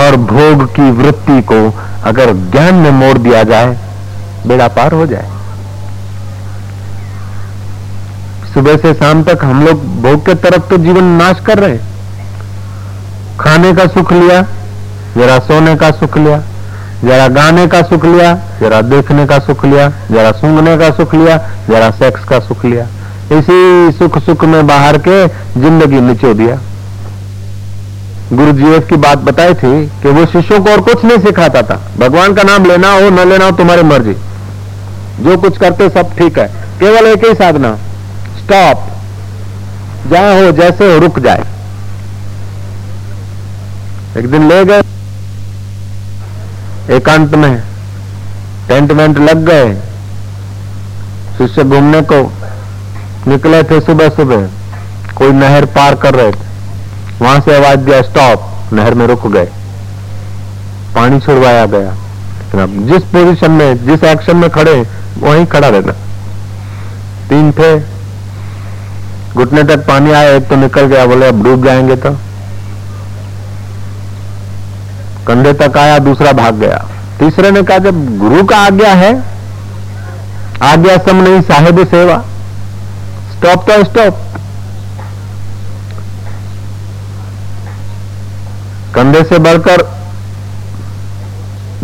और 0.00 0.16
भोग 0.28 0.64
की 0.74 0.90
वृत्ति 0.92 1.40
को 1.42 1.58
अगर 2.04 2.32
ज्ञान 2.50 2.74
में 2.74 2.90
मोड़ 2.90 3.16
दिया 3.18 3.42
जाए, 3.42 3.76
बेड़ा 4.46 4.68
पार 4.68 4.92
हो 4.92 5.06
जाए। 5.06 5.30
सुबह 8.54 8.76
से 8.76 8.92
शाम 8.94 9.22
तक 9.24 9.44
हम 9.44 9.64
लोग 9.66 9.84
भोग 10.02 10.24
के 10.26 10.34
तरफ़ 10.40 10.68
तो 10.70 10.76
जीवन 10.78 11.04
नाश 11.18 11.40
कर 11.46 11.58
रहे 11.58 11.76
हैं। 11.76 13.36
खाने 13.38 13.72
का 13.72 13.86
सुख 13.88 14.12
लिया, 14.12 14.42
जरा 15.16 15.38
सोने 15.40 15.74
का 15.76 15.90
सुख 15.90 16.16
लिया 16.18 16.42
जरा 17.04 17.28
गाने 17.28 17.66
का 17.66 17.82
सुख 17.82 18.04
लिया, 18.04 18.34
जरा 18.60 18.80
देखने 18.80 19.26
का 19.26 19.38
सुख 19.38 19.64
लिया, 19.64 19.88
जरा 20.10 20.32
सूंघने 20.32 20.76
का 20.78 20.90
सुख 20.90 21.14
लिया, 21.14 21.36
जरा 21.68 21.90
सेक्स 21.90 22.24
का 22.24 22.38
सुख 22.40 22.64
लिया। 22.64 22.86
इसी 23.32 23.92
सुख 23.92 24.18
सुख 24.18 24.44
में 24.44 24.66
बाहर 24.66 24.98
के 24.98 25.26
ज़िंदगी 25.60 26.00
निचो 26.00 26.34
दिया। 26.34 26.58
गुरु 28.32 28.52
जी 28.52 28.78
की 28.80 28.96
बात 28.96 29.18
बताई 29.18 29.54
थी 29.54 29.86
कि 30.02 30.08
वो 30.08 30.26
शिष्यों 30.26 30.60
को 30.60 30.70
और 30.70 30.80
कुछ 30.80 31.04
नहीं 31.04 31.18
सिखाता 31.18 31.62
था। 31.62 31.80
भगवान 31.98 32.34
का 32.34 32.42
नाम 32.42 32.64
लेना 32.64 32.92
हो, 32.92 33.10
न 33.10 33.28
लेना 33.28 33.44
हो, 33.44 33.50
तुम्हारी 33.50 33.82
मर्ज़ी। 33.82 34.14
जो 35.20 35.36
कुछ 35.36 35.58
करते 35.58 35.88
सब 35.88 36.14
ठीक 36.18 36.38
है। 36.38 36.46
केवल 36.80 37.06
एक 37.06 37.24
ही 37.24 37.34
साधना 37.34 37.74
स्टॉप 38.38 38.86
जहाँ 40.10 40.34
हो, 40.34 40.52
जैसे 40.52 40.92
हो, 40.92 40.98
रुक 40.98 41.18
जाए। 41.18 41.44
एक 44.18 44.30
दिन 44.30 44.48
ले 44.48 44.64
गए। 44.64 44.80
एकांत 46.90 47.34
में 47.34 47.62
टेंट 48.68 48.92
वेंट 48.92 49.18
लग 49.18 49.46
गए, 49.46 49.74
शिष्य 51.38 51.64
घूमने 51.64 52.00
को 52.00 52.32
निकले 53.26 53.62
थे 53.62 53.80
सुबह 53.80 54.08
सुबह 54.08 54.46
कोई 55.14 55.32
नहर 55.32 55.64
पार 55.64 55.94
कर 55.94 56.14
रहे 56.14 56.32
थे। 56.32 56.38
वहाँ 57.20 57.40
से 57.40 57.56
आवाज़ 57.56 57.78
दिया, 57.78 58.02
स्टॉप! 58.02 58.50
नहर 58.72 58.94
में 58.94 59.06
रुक 59.06 59.26
गए। 59.26 59.48
पानी 60.94 61.20
छुड़वाया 61.20 61.66
गया। 61.66 61.94
जिस 62.66 63.02
पोजीशन 63.02 63.50
में, 63.50 63.86
जिस 63.86 64.04
एक्शन 64.04 64.36
में 64.36 64.50
खड़े, 64.50 64.86
वहीं 65.18 65.46
खड़ा 65.46 65.68
रहना। 65.68 65.92
तीन 67.28 67.52
थे। 67.52 67.78
घुटने 69.34 69.62
तक 69.62 69.76
पानी 69.76 70.12
आया, 70.12 70.30
एक 70.30 70.48
तो 70.48 70.56
निकल 70.56 70.82
गया, 70.82 71.06
बोले, 71.06 71.26
अब 71.26 71.44
डूब 71.44 71.64
जाएँगे 71.64 71.96
तो? 71.96 72.16
कंधे 75.26 75.52
तक 75.52 75.76
आया, 75.78 75.98
दूसरा 75.98 76.32
भाग 76.32 76.54
गया। 76.54 76.84
तीसरे 77.18 77.50
ने 77.50 77.62
कहा, 77.62 77.78
जब 77.78 78.18
गुरु 78.18 78.44
का 78.44 78.56
आज्ञा 78.56 78.92
है, 78.94 79.14
आज्ञा 80.62 80.96
सम 80.96 81.16
नहीं, 81.16 81.40
साहेब 81.42 81.86
सेवा। 81.86 82.16
स्टॉप 83.32 83.70
तो 83.70 83.84
स्टॉप 83.84 84.18
कंधे 88.94 89.22
से 89.24 89.38
बढ़कर 89.38 89.82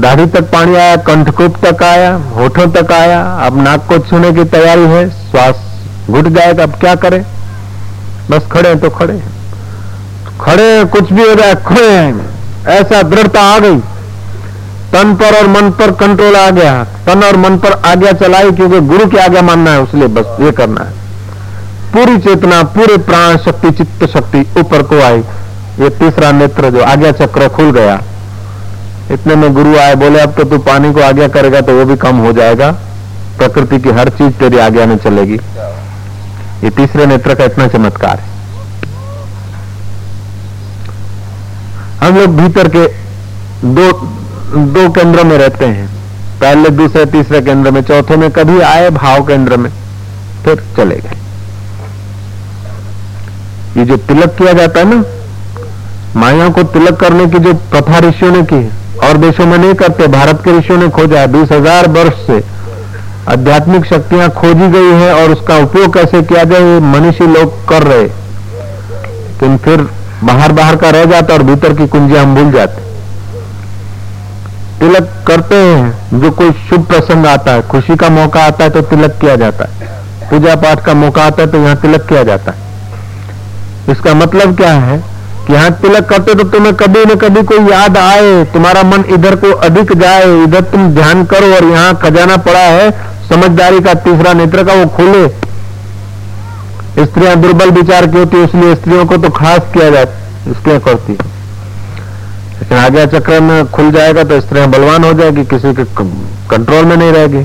दाढ़ी 0.01 0.27
तक 0.27 0.51
पानी 0.53 0.77
आया, 0.77 0.97
कंठकूप 0.97 1.57
तक 1.65 1.83
आया, 1.83 2.15
होठों 2.35 2.67
तक 2.73 2.93
आया। 2.93 3.23
अब 3.47 3.61
नाक 3.63 3.87
को 3.87 3.99
छूने 3.99 4.33
की 4.33 4.45
तैयारी 4.45 4.85
है, 4.85 5.09
श्वास 5.31 5.57
घुट 6.11 6.29
जाएगा 6.29 6.63
अब 6.63 6.75
क्या 6.81 6.95
करें? 6.95 7.23
बस 8.31 8.47
खड़े 8.53 8.75
तो 8.75 8.91
खड़े 8.91 9.23
खड़े 10.41 10.85
कुछ 10.85 11.13
भी 11.13 11.23
हो 11.23 11.35
जाए, 11.35 11.55
खड़े 11.55 11.91
हैं। 11.91 12.38
ऐसा 12.69 13.03
दृढ़ता 13.03 13.43
आ 13.43 13.59
गई। 13.59 13.79
तन 14.93 15.15
पर 15.15 15.37
और 15.37 15.47
मन 15.47 15.71
पर 15.71 15.91
कंट्रोल 15.91 16.37
आ 16.37 16.51
गया। 16.51 16.85
तन 17.07 17.23
और 17.23 17.37
मन 17.37 17.59
पर 17.59 17.73
आज्ञा 17.73 18.13
चलाई 18.13 18.51
क्योंकि 18.51 18.81
गुरु 18.81 19.07
की 19.07 19.17
आज्ञा 19.17 19.43
मानना 19.43 19.71
है, 19.71 19.81
उसलिए 19.81 20.07
बस 20.07 20.37
ये 20.41 20.53
करना 20.53 20.81
है। 20.81 20.93
पूरी 21.93 22.19
चेतना, 22.19 22.63
पूरे 22.63 22.97
प्राण 22.97 23.37
शक्ति, 23.37 23.71
चित्त 23.71 24.07
शक्ति 24.07 24.47
ऊपर 24.61 24.83
को 24.83 25.03
आई। 25.03 25.19
ये 25.81 25.89
तीसरा 25.89 26.33
नेत्र 26.33 26.71
जो 26.71 26.83
आज्ञा 26.83 27.13
चक्र 27.13 27.49
खुल 27.49 27.73
गया। 27.73 28.03
इतने 29.11 29.35
में 29.35 29.55
गुरु 29.55 29.79
आए, 29.79 29.95
बोले, 29.95 30.21
अब 30.21 30.35
तो 30.35 30.45
तू 30.45 30.59
पानी 30.59 30.93
को 30.93 31.01
आज्ञा 31.01 31.29
करेगा 31.29 31.61
तो 31.61 31.79
वो 31.79 31.85
भी 31.85 31.97
कम 31.97 32.17
हो 32.17 32.33
जाएगा। 32.33 32.71
प्रकृति 33.39 33.79
की 33.79 33.89
हर 33.89 34.09
चीज़ 34.09 34.33
तेरी 34.33 34.59
आज्ञा 34.59 34.87
में 34.87 34.97
चलेगी। 34.97 35.41
ये 36.65 36.71
तीसरे 36.71 37.07
नेत्र 37.07 37.35
का 37.35 37.45
इतना 37.45 37.67
चमत्कार 37.67 38.17
है। 38.17 38.38
हम 42.01 42.17
लोग 42.17 42.37
भीतर 42.37 42.69
के 42.69 42.87
दो 43.67 43.91
दो 44.73 44.89
केंद्र 44.91 45.25
में 45.25 45.37
रहते 45.39 45.65
हैं। 45.67 45.87
पहले 46.41 46.71
दूसरे, 46.71 47.05
तीसरे 47.07 47.41
केंद्र 47.43 47.71
में, 47.71 47.83
चौथे 47.83 48.17
में 48.17 48.31
कभी 48.31 48.61
आए 48.63 48.91
भाव 48.93 49.25
केंद्र 49.27 49.57
में, 49.57 49.71
फिर 50.45 50.63
चले 50.77 50.97
गए। 50.97 51.17
ये 53.77 53.85
जो 53.85 53.97
तिलक 53.99 54.37
किया 54.39 54.53
जाता 54.53 54.81
है 54.81 54.87
ना 54.91 55.03
माया 56.17 56.49
को 56.49 56.63
तिलक 56.75 57.01
करने 57.01 57.27
की 57.27 57.39
जो 57.39 57.55
प्रथा 57.73 57.99
ऋषियों 58.01 58.31
ने 58.33 58.43
की 58.53 58.63
और 58.99 59.17
देशों 59.19 59.47
में 59.47 59.57
नहीं 59.59 59.75
करते, 59.75 60.07
भारत 60.09 60.41
के 60.45 60.59
ऋषियों 60.59 60.79
ने 60.79 60.89
खोजा 60.91 61.21
है, 61.21 61.27
बीस 61.33 61.53
हज़ार 61.53 61.89
वर्ष 61.91 62.27
से 62.27 62.43
आध्यात्मिक 63.29 63.85
शक्तियाँ 63.87 64.29
खोजी 64.33 64.69
गई 64.71 64.93
है 65.01 65.13
और 65.15 65.31
उसका 65.33 65.57
उपयोग 65.65 65.93
कैसे 65.95 66.23
किया 66.23 66.45
जाए 66.45 66.79
मनुष्य 66.83 67.27
लोग 67.29 67.67
कर 67.69 67.83
रहे 67.85 68.03
लेकिन 68.03 69.57
फिर 69.65 69.87
बाहर 70.25 70.53
बाहर 70.53 70.77
का 70.77 70.91
रह 70.91 71.05
जाता 71.07 71.35
और 71.35 71.43
भीतर 71.43 71.75
की 71.75 71.87
कुंजियाँ 71.89 72.23
हम 72.23 72.35
भूल 72.35 72.51
जाते। 72.53 72.87
तिलक 74.81 75.11
करते 75.27 75.55
हैं, 75.57 76.21
जो 76.21 76.31
कोई 76.31 76.53
शुभ 76.69 76.87
प्रसंग 76.87 77.27
आता 77.27 77.53
है, 77.53 77.63
खुशी 77.69 77.97
का 77.97 78.09
मौका 78.11 78.41
आता 78.43 78.65
है 78.65 78.71
तो 78.71 78.81
तिलक 78.85 79.19
किया 79.21 79.37
जाता 79.37 79.65
है। 79.65 79.97
पूजा 80.31 80.55
पाठ 80.57 80.85
का 80.85 80.95
मौका 80.95 81.23
आता 81.25 81.43
है 81.43 81.51
तो 81.51 81.59
यहाँ 81.59 81.77
तिलक 81.77 82.07
किया 82.09 82.23
जाता 82.25 82.53
है। 82.53 82.67
इसका 83.91 84.15
मतलब 84.15 84.57
क्या 84.57 84.73
है 84.73 84.99
कि 85.47 85.53
यहाँ 85.53 85.71
तिलक 85.83 86.09
करते 86.09 86.35
तो 86.35 86.45
तुम्हें 86.51 86.75
कभी 86.77 87.05
न 87.05 87.15
कभी 87.19 87.43
कोई 87.45 87.71
याद 87.71 87.97
आए, 87.99 88.45
तुम्हारा 88.45 88.83
मन 88.85 89.05
इधर 89.11 89.37
को 89.37 89.53
अधिक 89.63 89.93
जाए, 89.99 90.43
इधर 90.45 90.61
तुम 90.63 90.89
ध्यान 90.95 91.25
करो 91.27 91.55
और 91.55 91.65
यहाँ 91.67 91.95
खजाना 92.03 92.37
पड़ा 92.39 92.59
है, 92.61 92.91
समझदारी 93.29 93.81
का 93.81 93.95
तीसरा 93.97 94.33
नेत्र 94.35 94.65
का 94.65 94.75
वो 94.75 94.87
खुले। 94.97 95.27
स्त्रियाँ 96.99 97.35
दुर्बल 97.37 97.71
विचार 97.73 98.07
की 98.07 98.19
होती 98.19 98.43
इसलिए 98.45 98.75
स्त्रियों 98.75 99.05
को 99.07 99.17
तो 99.17 99.29
खास 99.33 99.73
किया 99.75 99.91
जाए 99.91 100.07
स्त्रियाँ 100.51 100.81
करती 100.81 101.13
लेकिन 101.13 102.77
आगे 102.79 103.07
चक्र 103.09 103.41
में 103.41 103.71
खुल 103.73 103.91
जाएगा 103.93 104.25
तो 104.25 104.41
स्त्रियाँ 104.41 104.69
बलवान 104.71 105.05
हो 105.05 105.13
जाएगी, 105.13 105.45
किसी 105.47 105.75
के 105.75 105.85
कंट्रोल 106.51 106.85
में 106.85 106.97
नहीं 106.97 107.13
रहेगी। 107.13 107.45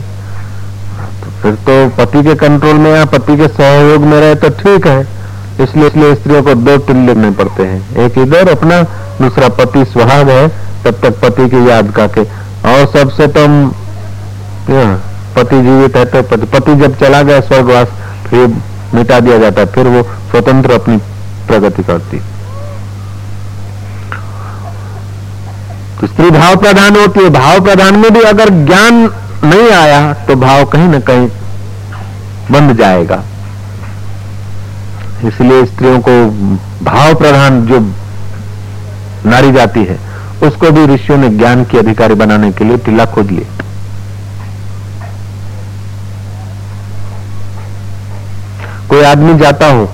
तो 1.22 1.30
फिर 1.42 1.56
तो 1.68 1.76
पति 1.98 2.24
के 2.24 2.36
कंट्रोल 2.38 2.78
में 2.78 2.92
या 2.92 3.04
पति 3.08 3.38
के 3.38 3.48
सहयोग 3.50 4.02
में 4.04 4.20
रहे 4.20 4.36
तो 4.36 4.50
ठीक 4.62 4.88
है। 4.88 5.02
इसलिए 5.62 5.88
इसलिए 5.88 6.16
स्त्रियों 6.16 6.42
को 6.44 6.54
दो 6.56 6.78
टिल 6.88 6.98
लिखने 7.08 7.30
पड़ते 7.34 7.64
हैं। 7.64 8.06
एक 8.06 8.18
इधर 8.18 8.50
अपना, 8.52 8.82
दूसरा 9.22 9.50
पति 9.60 9.86
सुहाग 9.86 10.30
है, 10.30 10.48
तब 10.84 11.00
तक 11.04 11.20
पति 11.22 11.50
की 11.50 11.68
याद 11.70 11.92
का 11.96 12.08
के 12.08 12.24
और 12.70 12.86
सबसे 12.94 13.28
तो 13.30 13.48
पति 15.36 15.62
जीवित 15.64 15.96
है 15.96 16.06
तो 16.06 16.22
पति 16.26 16.46
पति 16.54 16.76
जब 16.78 17.00
चला 17.00 17.22
गया 17.24 17.40
स्वर्गवास 17.42 17.88
फिर 18.30 18.48
मिटा 18.94 19.20
दिया 19.20 19.38
जाता 19.38 19.62
है, 19.62 19.68
फिर 19.68 19.88
वो 19.88 20.04
स्वतंत्र 20.32 20.72
अपनी 20.74 20.98
प्रगति 21.48 21.84
करती। 21.84 22.18
तो 26.00 26.08
स्त्री 26.08 26.30
भाव 26.32 26.56
प्रधान 26.60 26.96
होती 26.98 27.20
है, 27.20 27.30
भाव 27.32 27.64
प्रधान 27.64 27.98
में 28.00 28.12
भी 28.14 28.22
अगर 28.28 28.50
ज्ञान 28.66 29.10
नहीं 29.46 29.70
आया 29.74 30.14
तो 30.26 30.36
भाव 30.38 30.66
कहीं 30.66 30.88
ना 30.88 31.00
कहीं 31.02 31.28
बंद 32.52 32.78
जाएगा। 32.78 33.24
इसलिए 35.26 35.66
स्त्रियों 35.66 36.00
को 36.08 36.14
भाव 36.86 37.14
प्रधान 37.16 37.66
जो 37.68 37.80
नारी 39.26 39.52
जाती 39.52 39.84
है, 39.86 39.98
उसको 40.44 40.72
भी 40.72 40.86
ऋषियों 40.88 41.18
ने 41.18 41.30
ज्ञान 41.32 41.64
की 41.66 41.78
अधिकारी 41.78 42.14
बनाने 42.16 42.52
के 42.52 42.64
लिए 42.64 42.78
टिल्ला 42.86 43.06
खोज 43.08 43.32
लिया 43.32 43.48
कोई 48.94 49.04
आदमी 49.04 49.34
जाता 49.40 49.68
हो 49.68 49.90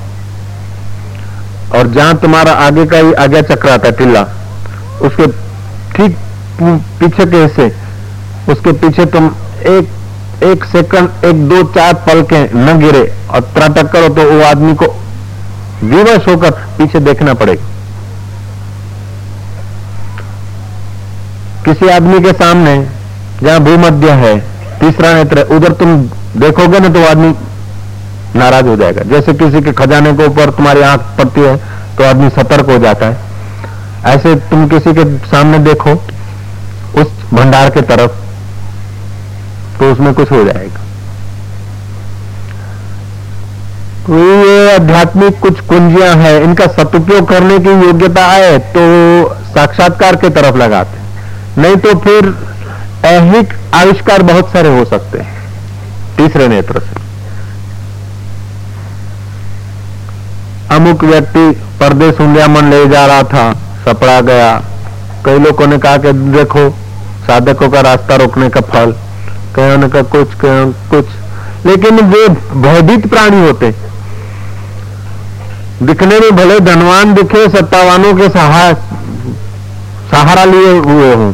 और 1.77 1.87
जहाँ 1.91 2.15
तुम्हारा 2.19 2.53
आगे 2.67 2.85
का 2.85 2.97
ही 2.97 3.13
आज्ञा 3.23 3.41
चक्र 3.49 3.69
आता 3.69 3.87
है, 3.87 3.91
टिल्ला, 3.97 4.21
उसके 5.07 5.27
ठीक 5.95 6.17
पीछे 6.99 7.25
के 7.25 7.37
हिस्से, 7.37 7.67
उसके 8.51 8.71
पीछे 8.81 9.05
तुम 9.13 9.27
एक 9.67 10.43
एक 10.43 10.63
सेकंड, 10.65 11.25
एक, 11.25 11.47
दो, 11.49 11.63
चार 11.73 11.93
पल 12.07 12.21
के 12.33 12.43
न 12.55 12.77
गिरे 12.79 13.03
और 13.29 13.41
त्राटक 13.55 13.91
करो 13.93 14.09
तो 14.15 14.29
वो 14.31 14.43
आदमी 14.45 14.73
को 14.83 14.85
विवश 15.83 16.27
होकर 16.27 16.51
पीछे 16.77 16.99
देखना 16.99 17.33
पड़ेगा 17.33 17.67
किसी 21.65 21.89
आदमी 21.89 22.19
के 22.23 22.33
सामने 22.33 22.75
जहाँ 23.41 23.59
भूमध्य 23.61 24.11
है, 24.23 24.37
तीसरा 24.79 25.13
नेत्र, 25.13 25.47
उधर 25.55 25.71
तुम 25.79 25.97
देखोगे 26.39 26.79
ना 26.79 26.89
तो 26.89 27.05
आदमी 27.09 27.33
नाराज़ 28.35 28.67
हो 28.67 28.75
जाएगा। 28.77 29.03
जैसे 29.09 29.33
किसी 29.35 29.61
के 29.61 29.71
खजाने 29.73 30.13
के 30.13 30.25
ऊपर 30.25 30.49
तुम्हारी 30.51 30.81
आँख 30.83 31.01
पड़ती 31.17 31.41
है 31.41 31.55
तो 31.97 32.03
आदमी 32.05 32.29
सतर्क 32.31 32.69
हो 32.69 32.77
जाता 32.79 33.05
है। 33.05 33.17
ऐसे 34.07 34.35
तुम 34.49 34.67
किसी 34.69 34.93
के 34.93 35.03
सामने 35.27 35.57
देखो, 35.61 35.93
उस 36.95 37.07
भंडार 37.33 37.69
के 37.69 37.81
तरफ़ 37.83 38.11
तो 39.79 39.91
उसमें 39.91 40.13
कुछ 40.13 40.31
हो 40.31 40.43
जाएगा। 40.43 40.87
तो 44.05 44.17
ये 44.17 44.73
आध्यात्मिक 44.73 45.39
कुछ 45.39 45.59
कुंजियाँ 45.61 46.15
हैं, 46.15 46.41
इनका 46.43 46.67
सदुपयोग 46.67 47.27
करने 47.29 47.57
की 47.59 47.71
योग्यता 47.81 48.25
आए 48.27 48.57
तो 48.73 48.81
साक्षात्कार 49.49 50.15
के 50.15 50.29
तरफ़ 50.31 50.57
लगाते 50.57 51.61
नहीं 51.61 51.75
तो 51.77 51.93
फिर 51.99 52.33
ऐहिक 53.05 53.53
आविष्कार 53.75 54.23
बहुत 54.23 54.51
सारे 54.53 54.77
हो 54.77 54.85
सकते 54.85 55.19
हैं, 55.19 55.35
तीसरे 56.17 56.47
नेत्र 56.47 56.79
से। 56.79 56.98
अमुक 60.71 61.03
व्यक्ति 61.03 61.51
परदेश 61.79 62.21
मन 62.21 62.69
ले 62.69 62.85
जा 62.87 63.05
रहा 63.05 63.23
था, 63.23 63.53
सपड़ा 63.85 64.19
गया। 64.21 64.61
कई 65.25 65.39
लोगों 65.39 65.67
ने 65.67 65.77
कहा 65.77 65.97
कि 65.97 66.11
देखो, 66.11 66.69
साधकों 67.27 67.69
का 67.69 67.81
रास्ता 67.81 68.15
रोकने 68.15 68.49
का 68.49 68.61
फल, 68.61 68.91
कहीं 69.55 69.77
ने 69.77 69.87
कहा 69.89 70.01
कुछ, 70.01 70.33
कहीं 70.35 70.71
कुछ। 70.91 71.65
लेकिन 71.65 71.99
वे 72.05 72.27
भयभीत 72.61 73.07
प्राणी 73.07 73.47
होते। 73.47 73.73
दिखने 75.83 76.19
में 76.19 76.35
भले 76.35 76.59
धनवान 76.59 77.13
दिखे, 77.13 77.47
सत्तावानों 77.49 78.13
के 78.13 78.29
सहारा 78.29 78.73
सहारा 80.11 80.43
लिए 80.45 80.77
हुए 80.79 81.13
हों, 81.15 81.33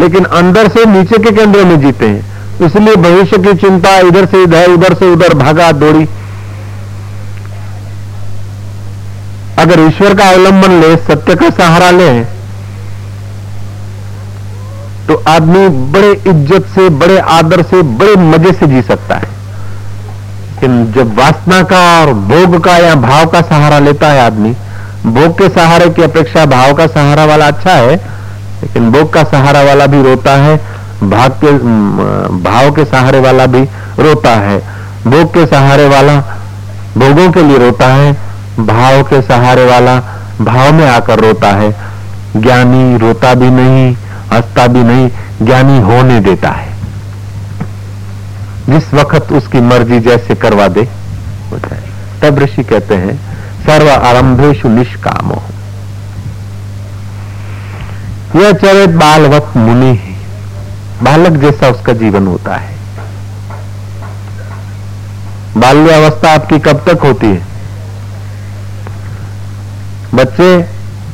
लेकिन 0.00 0.24
अंदर 0.24 0.68
से 0.68 0.84
नीचे 0.84 1.18
के 1.18 1.30
केंद्र 1.30 1.64
में 1.64 1.80
जीते 1.80 2.08
हैं। 2.08 2.66
इसलिए 2.66 2.96
भविष्य 2.96 3.38
की 3.38 3.54
चिंता 3.56 3.98
इधर 3.98 4.26
से 4.26 4.42
इधर, 4.42 4.70
उधर 4.70 4.94
से 4.94 5.12
उधर 5.12 5.34
भागा 5.34 5.72
दौड़ी 5.72 6.04
अगर 9.64 9.80
ईश्वर 9.80 10.14
का 10.14 10.28
अवलंबन 10.30 10.80
ले, 10.80 10.96
सत्य 10.98 11.34
का 11.34 11.50
सहारा 11.52 11.90
ले 11.92 12.08
तो 15.06 15.22
आदमी 15.28 15.68
बड़े 15.92 16.10
इज़्ज़त 16.12 16.66
से, 16.74 16.88
बड़े 16.90 17.18
आदर 17.18 17.62
से, 17.62 17.82
बड़े 17.94 18.14
मज़े 18.18 18.52
से 18.52 18.66
जी 18.66 18.82
सकता 18.82 19.16
है। 19.16 19.28
लेकिन 20.54 20.92
जब 20.92 21.14
वासना 21.18 21.62
का 21.64 21.80
और 22.00 22.12
भोग 22.28 22.58
का 22.64 22.76
या 22.78 22.94
भाव 23.00 23.26
का 23.30 23.40
सहारा 23.42 23.78
लेता 23.78 24.08
है 24.08 24.20
आदमी, 24.20 24.52
भोग 25.06 25.38
के 25.38 25.48
सहारे 25.50 25.88
की 25.90 26.02
अपेक्षा 26.02 26.44
भाव 26.46 26.72
का 26.74 26.86
सहारा 26.88 27.24
वाला 27.24 27.46
अच्छा 27.46 27.72
है, 27.72 27.96
लेकिन 28.62 28.90
भोग 28.92 29.12
का 29.12 29.24
सहारा 29.24 29.62
वाला 29.62 29.86
भी 29.86 30.02
रोता 30.02 30.36
है, 30.36 30.56
भाग 31.04 31.32
के 31.44 31.52
भाव 32.42 32.70
के 32.76 32.84
सहारे 32.84 33.20
वाला 33.20 33.46
भी 33.46 33.62
रोता 33.98 34.34
है, 34.40 34.58
भोग 35.06 35.32
के 35.34 35.46
सहारे 35.46 35.88
वाला 35.88 36.20
भोगों 36.96 37.30
के 37.32 37.42
लिए 37.42 37.58
रोता 37.58 37.86
है 37.94 38.12
भाव 38.58 39.02
के 39.02 39.22
सहारे 39.22 39.64
वाला 39.64 40.00
भाव 40.40 40.72
में 40.72 40.88
आकर 40.88 41.18
रोता 41.18 41.48
है। 41.48 41.76
ज्ञानी 42.36 42.98
रोता 42.98 43.34
भी 43.34 43.50
नहीं, 43.50 43.96
हंसता 44.32 44.66
भी 44.66 44.82
नहीं, 44.82 45.10
ज्ञानी 45.42 45.80
होने 45.80 46.20
देता 46.20 46.48
है। 46.48 46.74
जिस 48.70 48.94
वक्त 48.94 49.32
उसकी 49.32 49.60
मर्ज़ी 49.60 50.00
जैसे 50.00 50.34
करवा 50.34 50.68
दे 50.68 50.80
हो। 50.80 51.58
जाए 51.58 51.82
तब 52.22 52.38
ऋषि 52.38 52.62
कहते 52.62 52.94
हैं, 52.94 53.16
सर्व 53.66 53.90
आरंभेशु 53.90 54.68
निष्कामो। 54.68 55.42
यह 58.40 58.52
चरित 58.52 58.90
बालवत 58.90 59.52
मुनि 59.56 59.96
है। 59.96 60.14
बालक 61.02 61.30
जैसा 61.30 61.68
उसका 61.68 61.92
जीवन 61.92 62.26
होता 62.26 62.56
है। 62.56 62.74
बाल्यावस्था 65.56 66.34
आपकी 66.34 66.58
कब 66.58 66.84
तक 66.88 66.98
होती 67.04 67.26
है? 67.26 67.53
बच्चे, 70.14 70.56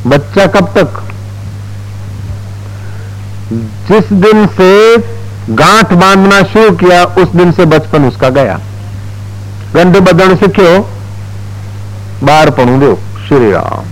बच्चा 0.06 0.46
कब 0.46 0.66
तक? 0.78 1.02
जिस 3.88 4.12
दिन 4.12 4.46
से 4.46 4.96
गांठ 5.50 5.92
बांधना 5.92 6.42
शुरू 6.42 6.70
किया, 6.76 7.04
उस 7.04 7.28
दिन 7.28 7.52
से 7.52 7.64
बचपन 7.64 8.04
उसका 8.04 8.28
गया। 8.28 8.58
से 10.36 10.48
क्यों 10.48 10.82
बाहर 12.22 12.50
पढ़ू 12.50 12.76
दो 12.78 12.94
श्री 13.28 13.50
राम। 13.52 13.88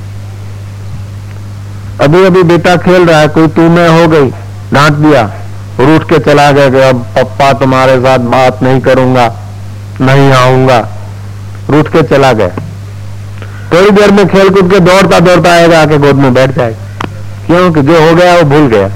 अभी 2.00 2.24
अभी 2.24 2.42
बेटा 2.42 2.76
खेल 2.76 3.06
रहा 3.06 3.20
है, 3.20 3.28
कोई 3.28 3.48
तू 3.48 3.68
मैं 3.68 3.88
हो 3.88 4.08
गई, 4.08 4.30
डांट 4.72 4.92
दिया 4.92 5.22
और 5.80 5.94
उठ 5.94 6.08
के 6.08 6.18
चला 6.18 6.50
गया 6.52 6.70
कि 6.70 6.80
अब 6.80 7.04
पप्पा 7.16 7.52
तुम्हारे 7.52 7.98
साथ 7.98 8.18
बात 8.18 8.62
नहीं 8.62 8.80
करूँगा, 8.80 9.26
नहीं 10.00 10.32
आऊँगा, 10.32 10.78
रूठ 11.70 11.88
के 11.88 12.02
चला 12.02 12.32
गया। 12.32 12.67
थोड़ी 13.72 13.90
देर 13.90 14.10
में 14.10 14.28
खेल 14.28 14.48
कूद 14.48 14.72
के 14.72 14.80
दौड़ता 14.80 15.18
दौड़ता 15.20 15.52
आएगा, 15.52 15.82
आके 15.82 15.98
गोद 15.98 16.16
में 16.16 16.34
बैठ 16.34 16.50
जाएगा 16.50 16.86
क्योंकि 17.46 17.82
जो 17.82 18.08
हो 18.08 18.14
गया, 18.14 18.36
वो 18.36 18.42
भूल 18.42 18.66
गया। 18.68 18.86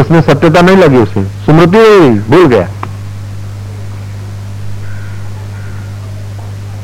उसमें 0.00 0.20
सत्यता 0.22 0.60
नहीं 0.60 0.76
लगी 0.76 0.96
उसमें। 0.96 1.24
स्मृति 1.44 2.10
भूल 2.30 2.46
गया। 2.46 2.68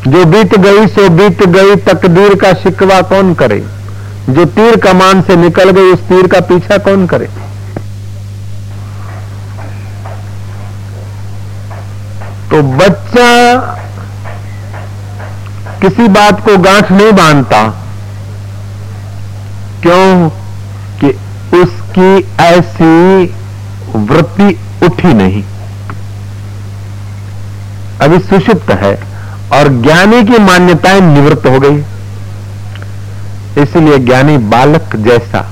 जो 0.08 0.24
बीत 0.24 0.58
गई, 0.58 0.86
सो 0.86 1.08
बीत 1.08 1.46
गई, 1.46 1.76
तकदीर 1.76 2.34
का 2.34 2.52
शिकवा 2.52 3.00
कौन 3.02 3.34
करे? 3.34 3.64
जो 4.30 4.44
तीर 4.44 4.76
कमान 4.76 5.22
से 5.22 5.36
निकल 5.36 5.70
गई, 5.70 5.92
उस 5.92 6.00
तीर 6.00 6.26
का 6.26 6.40
पीछा 6.40 6.78
कौन 6.78 7.06
करे? 7.06 7.28
तो 12.50 12.62
बच्चा 12.62 13.56
किसी 15.82 16.08
बात 16.08 16.44
को 16.44 16.58
गांठ 16.58 16.92
नहीं 16.92 17.12
बांधता। 17.12 17.68
क्यों? 19.82 20.30
कि 21.00 21.06
उसकी 21.56 22.36
ऐसी 22.40 23.24
वृत्ति 23.96 24.60
उठी 24.82 25.14
नहीं। 25.14 25.44
अभी 28.00 28.18
सुषिप्त 28.18 28.70
है 28.70 28.94
और 29.52 29.82
ज्ञानी 29.82 30.24
की 30.24 30.38
मान्यताएँ 30.38 31.00
निवृत्त 31.00 31.46
हो 31.46 31.60
गई। 31.60 31.84
इसलिए 33.62 33.98
ज्ञानी 33.98 34.38
बालक 34.38 34.96
जैसा। 34.96 35.50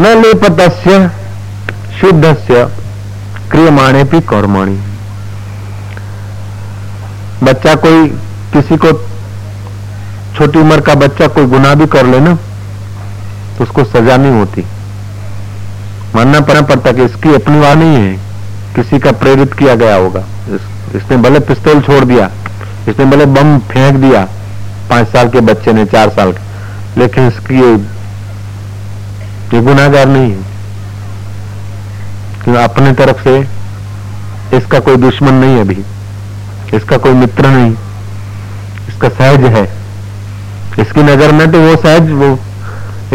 न 0.00 0.06
लेपत 0.06 0.70
शुद्ध 2.00 2.36
से 2.36 2.83
क्रियमाणे 3.54 4.02
भी 4.04 4.20
कौरमाणी। 4.28 4.76
बच्चा 7.42 7.74
कोई 7.82 8.06
किसी 8.52 8.76
को 8.84 8.90
छोटी 10.36 10.58
उम्र 10.58 10.80
का 10.80 10.94
बच्चा 10.96 11.26
कोई 11.34 11.46
गुनाह 11.48 11.74
भी 11.74 11.86
कर 11.86 12.06
ले 12.06 12.18
ना 12.20 12.32
तो 13.58 13.64
उसको 13.64 13.84
सजा 13.84 14.16
नहीं 14.16 14.32
होती। 14.32 14.64
मानना 16.14 16.40
पड़ा 16.40 16.60
पड़ता 16.62 16.92
कि 16.92 17.04
इसकी 17.04 17.34
अपनी 17.34 17.58
वाह 17.60 17.74
नहीं 17.74 17.96
है। 17.96 18.16
किसी 18.74 18.98
का 18.98 19.12
प्रेरित 19.14 19.52
किया 19.54 19.74
गया 19.74 19.96
होगा। 19.96 20.20
इस, 20.50 20.62
इसने 20.96 21.16
भले 21.18 21.40
पिस्तौल 21.42 21.80
छोड़ 21.82 22.04
दिया 22.04 22.30
इसने 22.88 23.04
भले 23.06 23.26
बम 23.36 23.58
फेंक 23.68 23.96
दिया 23.96 24.24
पाँच 24.90 25.08
साल 25.08 25.28
के 25.30 25.40
बच्चे 25.42 25.72
ने 25.72 25.84
चार 25.86 26.08
साल 26.16 26.34
लेकिन 26.98 27.28
इसकी 27.28 27.60
ये, 27.60 27.76
गुनाहगार 29.60 30.06
नहीं 30.08 30.30
है। 30.32 30.53
अपने 32.52 32.92
तरफ़ 32.92 33.24
से 33.24 33.48
इसका 34.56 34.78
कोई 34.78 34.96
दुश्मन 34.96 35.34
नहीं 35.34 35.60
अभी। 35.60 35.84
इसका 36.74 36.96
कोई 36.96 37.12
मित्र 37.12 37.46
नहीं। 37.46 37.72
इसका 38.88 39.08
सहज 39.08 39.40
है। 39.40 39.64
इसकी 40.78 41.02
नज़र 41.02 41.32
में 41.32 41.52
तो 41.52 41.60
वो 41.60 41.76
सहज, 41.76 42.10
वो 42.10 42.38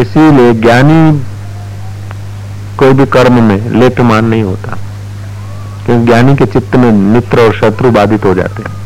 इसीलिए 0.02 0.54
ज्ञानी 0.54 1.24
कोई 2.78 2.94
भी 2.94 3.06
कर्म 3.06 3.44
में 3.44 3.70
लेटमान 3.70 4.26
नहीं 4.26 4.44
होता। 4.44 4.78
क्योंकि 5.86 6.06
ज्ञानी 6.06 6.36
के 6.36 6.46
चित्त 6.46 6.76
में 6.76 6.92
मित्र 6.92 7.40
और 7.40 7.54
शत्रु 7.54 7.92
बाधित 7.92 8.26
हो 8.26 8.34
जाते 8.34 8.64
हैं। 8.64 8.80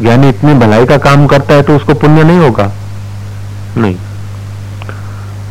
ज्ञानी 0.00 0.28
इतनी 0.28 0.54
भलाई 0.54 0.86
का 0.86 0.98
काम 0.98 1.26
करता 1.26 1.54
है 1.54 1.62
तो 1.62 1.76
उसको 1.76 1.94
पुण्य 1.94 2.24
नहीं 2.24 2.38
होगा? 2.38 2.72
नहीं। 3.76 3.96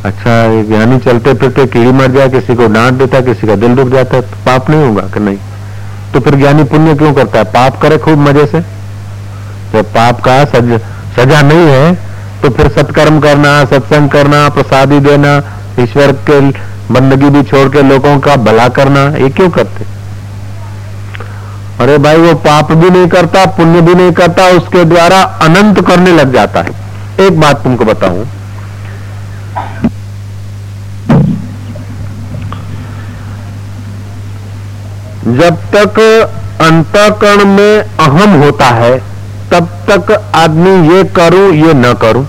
अच्छा 0.06 0.62
ज्ञानी 0.64 0.98
चलते 0.98 1.32
फिरते 1.34 1.64
कीड़ी 1.66 1.92
मर 1.92 2.10
जाए 2.12 2.28
किसी 2.28 2.54
को 2.54 2.66
डांट 2.66 2.94
देता 2.94 3.20
किसी 3.20 3.46
का 3.46 3.54
दिल 3.56 3.74
रुक 3.76 3.88
जाता 3.88 4.16
है 4.16 4.22
तो 4.22 4.36
पाप 4.46 4.70
नहीं 4.70 4.86
होगा 4.86 5.02
कि 5.14 5.20
नहीं? 5.20 5.36
तो 6.12 6.20
फिर 6.20 6.34
ज्ञानी 6.36 6.64
पुण्य 6.64 6.94
क्यों 6.94 7.12
करता 7.14 7.38
है? 7.38 7.44
पाप 7.46 7.80
करे 7.82 7.98
खूब 7.98 8.18
मज़े 8.18 8.46
से। 8.46 8.60
जब 9.72 9.92
पाप 9.94 10.20
का 10.20 10.44
सज, 10.44 10.80
सजा 11.16 11.42
नहीं 11.42 11.66
है 11.66 11.94
तो 12.42 12.50
फिर 12.50 12.68
सत्कर्म 12.68 13.20
करना 13.20 13.64
सत्संग 13.64 14.10
करना 14.10 14.48
प्रसादी 14.48 15.00
देना 15.00 15.36
ईश्वर 15.80 16.12
के 16.30 16.40
बंदगी 16.94 17.30
भी 17.30 17.42
छोड़ 17.42 17.68
के 17.68 17.82
लोगों 17.82 18.18
का 18.20 18.36
भला 18.44 18.68
करना 18.78 19.06
ये 19.16 19.28
क्यों 19.30 19.50
करते? 19.50 19.84
अरे 21.82 21.98
भाई 21.98 22.16
वो 22.16 22.34
पाप 22.46 22.72
भी 22.72 22.90
नहीं 22.90 23.08
करता 23.08 23.44
पुण्य 23.56 23.80
भी 23.80 23.94
नहीं 23.94 24.12
करता 24.12 24.46
उसके 24.56 24.84
द्वारा 24.84 25.22
अनंत 25.42 25.86
करने 25.86 26.12
लग 26.12 26.32
जाता 26.32 26.62
है। 26.62 27.26
एक 27.26 27.40
बात 27.40 27.62
तुमको 27.64 27.84
बताऊँ 27.84 28.26
जब 35.24 35.56
तक 35.74 36.00
अंतकरण 36.60 37.44
में 37.44 37.78
अहम 37.78 38.42
होता 38.42 38.66
है, 38.66 38.98
तब 39.52 39.68
तक 39.90 40.32
आदमी 40.34 40.94
ये 40.94 41.04
करूँ, 41.04 41.52
ये 41.52 41.74
न 41.74 41.94
करूँ। 41.94 42.28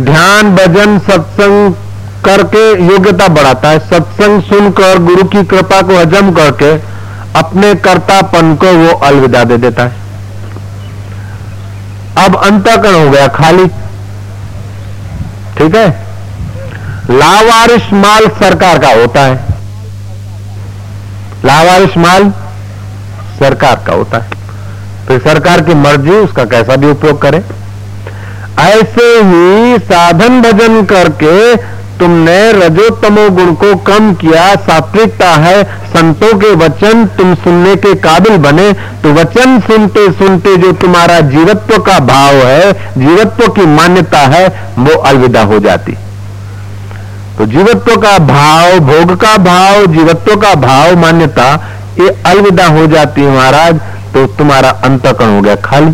ध्यान, 0.00 0.56
भजन, 0.56 0.98
सत्संग 0.98 1.74
करके 2.24 2.84
योग्यता 2.84 3.28
बढ़ाता 3.28 3.68
है। 3.68 3.78
सत्संग 3.78 4.42
सुनकर, 4.42 4.98
गुरु 4.98 5.24
की 5.24 5.44
कृपा 5.44 5.82
को 5.82 5.98
हजम 5.98 6.32
करके 6.32 6.72
अपने 7.38 7.74
कर्तापन 7.74 8.54
को 8.54 8.66
वो 8.66 8.94
अलविदा 8.94 9.44
दे 9.44 9.56
देता 9.56 9.82
है। 9.82 9.92
अब 12.26 12.36
अंतकरण 12.36 13.04
हो 13.04 13.10
गया, 13.10 13.28
खाली। 13.28 13.66
ठीक 15.58 15.74
है? 15.74 16.06
लावारिश 17.10 17.92
माल 17.92 18.28
सरकार 18.28 18.78
का 18.78 18.88
होता 18.88 19.20
है। 19.20 19.49
लावारिश 21.44 21.96
माल? 21.96 22.30
सरकार 23.38 23.84
का 23.86 23.92
होता 23.92 24.18
है। 24.18 24.30
तो 25.08 25.18
सरकार 25.18 25.60
की 25.60 25.74
मर्ज़ी, 25.74 26.10
उसका 26.10 26.44
कैसा 26.44 26.76
भी 26.76 26.90
उपयोग 26.90 27.22
करे। 27.22 27.42
ऐसे 28.58 29.04
ही 29.04 29.78
साधन 29.78 30.42
भजन 30.42 30.84
करके 30.84 31.56
तुमने 31.98 32.52
रजोत्तमो 32.52 33.30
गुण 33.30 33.54
को 33.54 33.76
कम 33.76 34.14
किया, 34.14 34.54
सात्विकता 34.54 35.30
है, 35.30 35.64
संतों 35.64 36.38
के 36.38 36.54
वचन 36.54 37.06
तुम 37.06 37.34
सुनने 37.34 37.76
के 37.76 37.94
काबिल 37.94 38.36
बने। 38.36 38.72
तो 38.72 39.12
वचन 39.12 39.60
सुनते 39.60 40.12
सुनते 40.12 40.56
जो 40.56 40.72
तुम्हारा 40.72 41.20
जीवत्व 41.20 41.78
का 41.78 41.98
भाव 41.98 42.34
है, 42.34 42.72
जीवत्व 42.72 43.48
की 43.48 43.66
मान्यता 43.66 44.18
है, 44.18 44.72
वो 44.78 44.94
अलविदा 44.94 45.42
हो 45.42 45.58
जाती। 45.58 45.96
तो 47.40 47.44
जीवत्व 47.46 47.94
का 47.96 48.16
भाव, 48.18 48.78
भोग 48.78 49.14
का 49.20 49.36
भाव, 49.36 49.84
जीवत्व 49.86 50.34
का 50.36 50.54
भाव 50.54 50.96
मान्यता, 50.96 51.44
ये 52.00 52.08
अलविदा 52.26 52.66
हो 52.66 52.86
जाती 52.86 53.20
है 53.20 53.30
महाराज 53.30 53.78
तो 54.14 54.26
तुम्हारा 54.38 54.70
अंतकरण 54.84 55.34
हो 55.36 55.40
गया 55.42 55.54
खाली। 55.56 55.90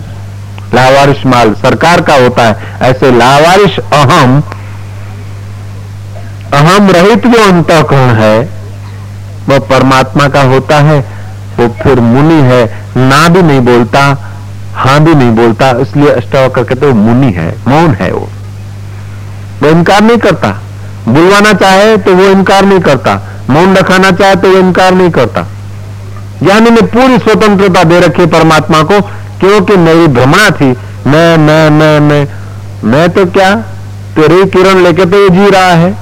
लावारिश 0.75 1.25
माल 1.27 1.53
सरकार 1.55 2.01
का 2.01 2.15
होता 2.15 2.43
है। 2.43 2.81
ऐसे 2.83 3.11
लावारिश 3.19 3.79
अहम 3.79 4.43
अहम 6.55 6.91
रहित 6.91 7.27
जो 7.27 7.45
अंतकरण 7.45 8.15
है 8.17 8.39
वह 9.49 9.59
परमात्मा 9.71 10.29
का 10.29 10.43
होता 10.47 10.81
है, 10.81 10.99
वो 11.59 11.69
फिर 11.83 12.01
मुनि 12.01 12.43
है। 12.43 12.65
ना 12.99 13.27
भी 13.29 13.43
नहीं 13.43 13.61
बोलता, 13.61 14.05
हाँ 14.75 15.01
भी 15.01 15.15
नहीं 15.15 15.35
बोलता, 15.37 15.71
इसलिए 15.81 16.11
अष्टावकर 16.11 16.65
कहते 16.65 16.87
वो 16.87 16.95
मुनि 16.95 17.33
है, 17.33 17.51
मौन 17.69 17.95
है 17.95 18.13
वो। 18.13 18.29
वो 19.63 19.69
इनकार 19.69 20.03
नहीं 20.03 20.19
करता। 20.19 20.57
बुलवाना 21.09 21.53
चाहे 21.55 21.97
तो 21.99 22.15
वो 22.15 22.25
इनकार 22.29 22.65
नहीं 22.65 22.81
करता, 22.81 23.15
मौन 23.51 23.77
रखाना 23.77 24.11
चाहे 24.13 24.37
तो 24.37 24.51
वो 24.51 24.59
इनकार 24.59 24.95
नहीं 24.95 25.11
करता। 25.11 25.47
ज्ञानी 26.43 26.71
ने 26.71 26.83
पूरी 26.89 27.19
स्वतंत्रता 27.19 27.83
दे 27.85 28.01
रखी 28.01 28.27
परमात्मा 28.29 28.83
को, 28.83 29.01
क्योंकि 29.41 29.77
मेरी 29.79 30.07
भ्रमणा 30.09 30.51
थी। 30.53 30.75
मैं 31.07 31.37
मैं 31.39 31.71
मैं 31.71 31.99
मैं 32.01 32.27
मैं 32.85 33.09
तो 33.11 33.25
क्या? 33.29 33.55
तेरी 34.17 34.45
किरण 34.51 34.83
लेके 34.83 35.05
तो 35.07 35.29
जी 35.31 35.49
रहा 35.51 35.73
है, 35.75 35.93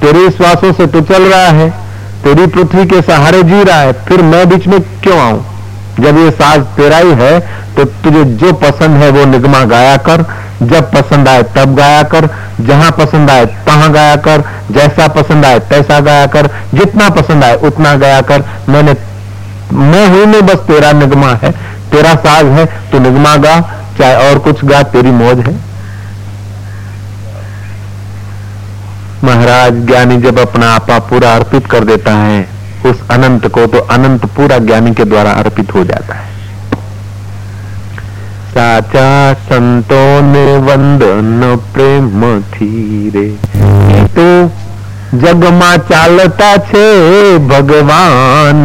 तेरे 0.00 0.28
श्वासों 0.30 0.72
से 0.72 0.86
तो 0.86 1.00
चल 1.02 1.22
रहा 1.24 1.48
है, 1.52 1.68
तेरी 2.24 2.46
पृथ्वी 2.48 2.86
के 2.86 3.00
सहारे 3.02 3.42
जी 3.44 3.62
रहा 3.62 3.78
है, 3.78 3.92
फिर 4.06 4.22
मैं 4.24 4.48
बीच 4.48 4.66
में 4.66 4.80
क्यों 5.02 5.18
आऊँ? 5.20 5.44
जब 5.94 6.18
ये 6.18 6.30
साज 6.32 6.60
तेरा 6.76 6.98
ही 6.98 7.10
है 7.14 7.38
तो 7.76 7.84
तुझे 7.84 8.24
जो 8.36 8.52
पसंद 8.60 8.96
है 8.96 9.10
वो 9.10 9.24
निगमा 9.26 9.62
गाया 9.66 9.96
कर 10.06 10.22
जब 10.62 10.90
पसंद 10.92 11.28
आए 11.28 11.42
तब 11.54 11.74
गाया 11.76 12.02
कर, 12.04 12.28
जहाँ 12.60 12.90
पसंद 12.90 13.30
आए 13.30 13.46
तहां 13.66 13.92
गाया 13.94 14.16
कर, 14.16 14.44
जैसा 14.70 15.06
पसंद 15.10 15.44
आए 15.44 15.58
तैसा 15.70 15.98
गाया 16.00 16.26
कर, 16.26 16.48
जितना 16.74 17.08
पसंद 17.10 17.44
आए 17.44 17.56
उतना 17.62 17.94
गाया 17.96 18.20
कर। 18.22 18.44
मैंने, 18.68 18.94
मैं 19.72 20.06
हूँ 20.08 20.26
नहीं 20.26 20.42
बस 20.42 20.66
तेरा 20.66 20.92
निगमा 20.92 21.32
है, 21.42 21.50
तेरा 21.90 22.14
साज 22.16 22.46
है 22.48 22.66
तो 22.90 22.98
निगमा 22.98 23.36
गा, 23.36 23.60
चाहे 23.98 24.30
और 24.30 24.38
कुछ 24.38 24.64
गा, 24.64 24.82
तेरी 24.84 25.10
मौज 25.12 25.38
है। 25.38 25.54
महाराज 29.24 29.86
ज्ञानी 29.86 30.16
जब 30.16 30.38
अपना 30.38 30.70
आपा 30.70 30.98
पूरा 31.10 31.34
अर्पित 31.34 31.66
कर 31.66 31.84
देता 31.84 32.14
है, 32.14 32.42
उस 32.86 33.02
अनंत 33.10 33.46
को 33.46 33.66
तो 33.66 33.78
अनंत 33.90 34.24
पूरा 34.36 34.58
ज्ञानी 34.58 34.94
के 34.94 35.04
द्वारा 35.04 35.32
अर्पित 35.32 35.74
हो 35.74 35.84
जाता 35.84 36.14
है। 36.14 36.30
साचा 38.52 39.32
संतों 39.42 40.22
ने 40.22 40.44
वंदन 40.58 41.40
प्रेम 41.74 42.40
थी 42.52 43.10
रे। 43.14 43.28
तो 44.16 44.26
जग 45.18 45.44
मा 45.54 45.76
चालता 45.90 46.56
छे 46.66 46.86
भगवान। 47.48 48.64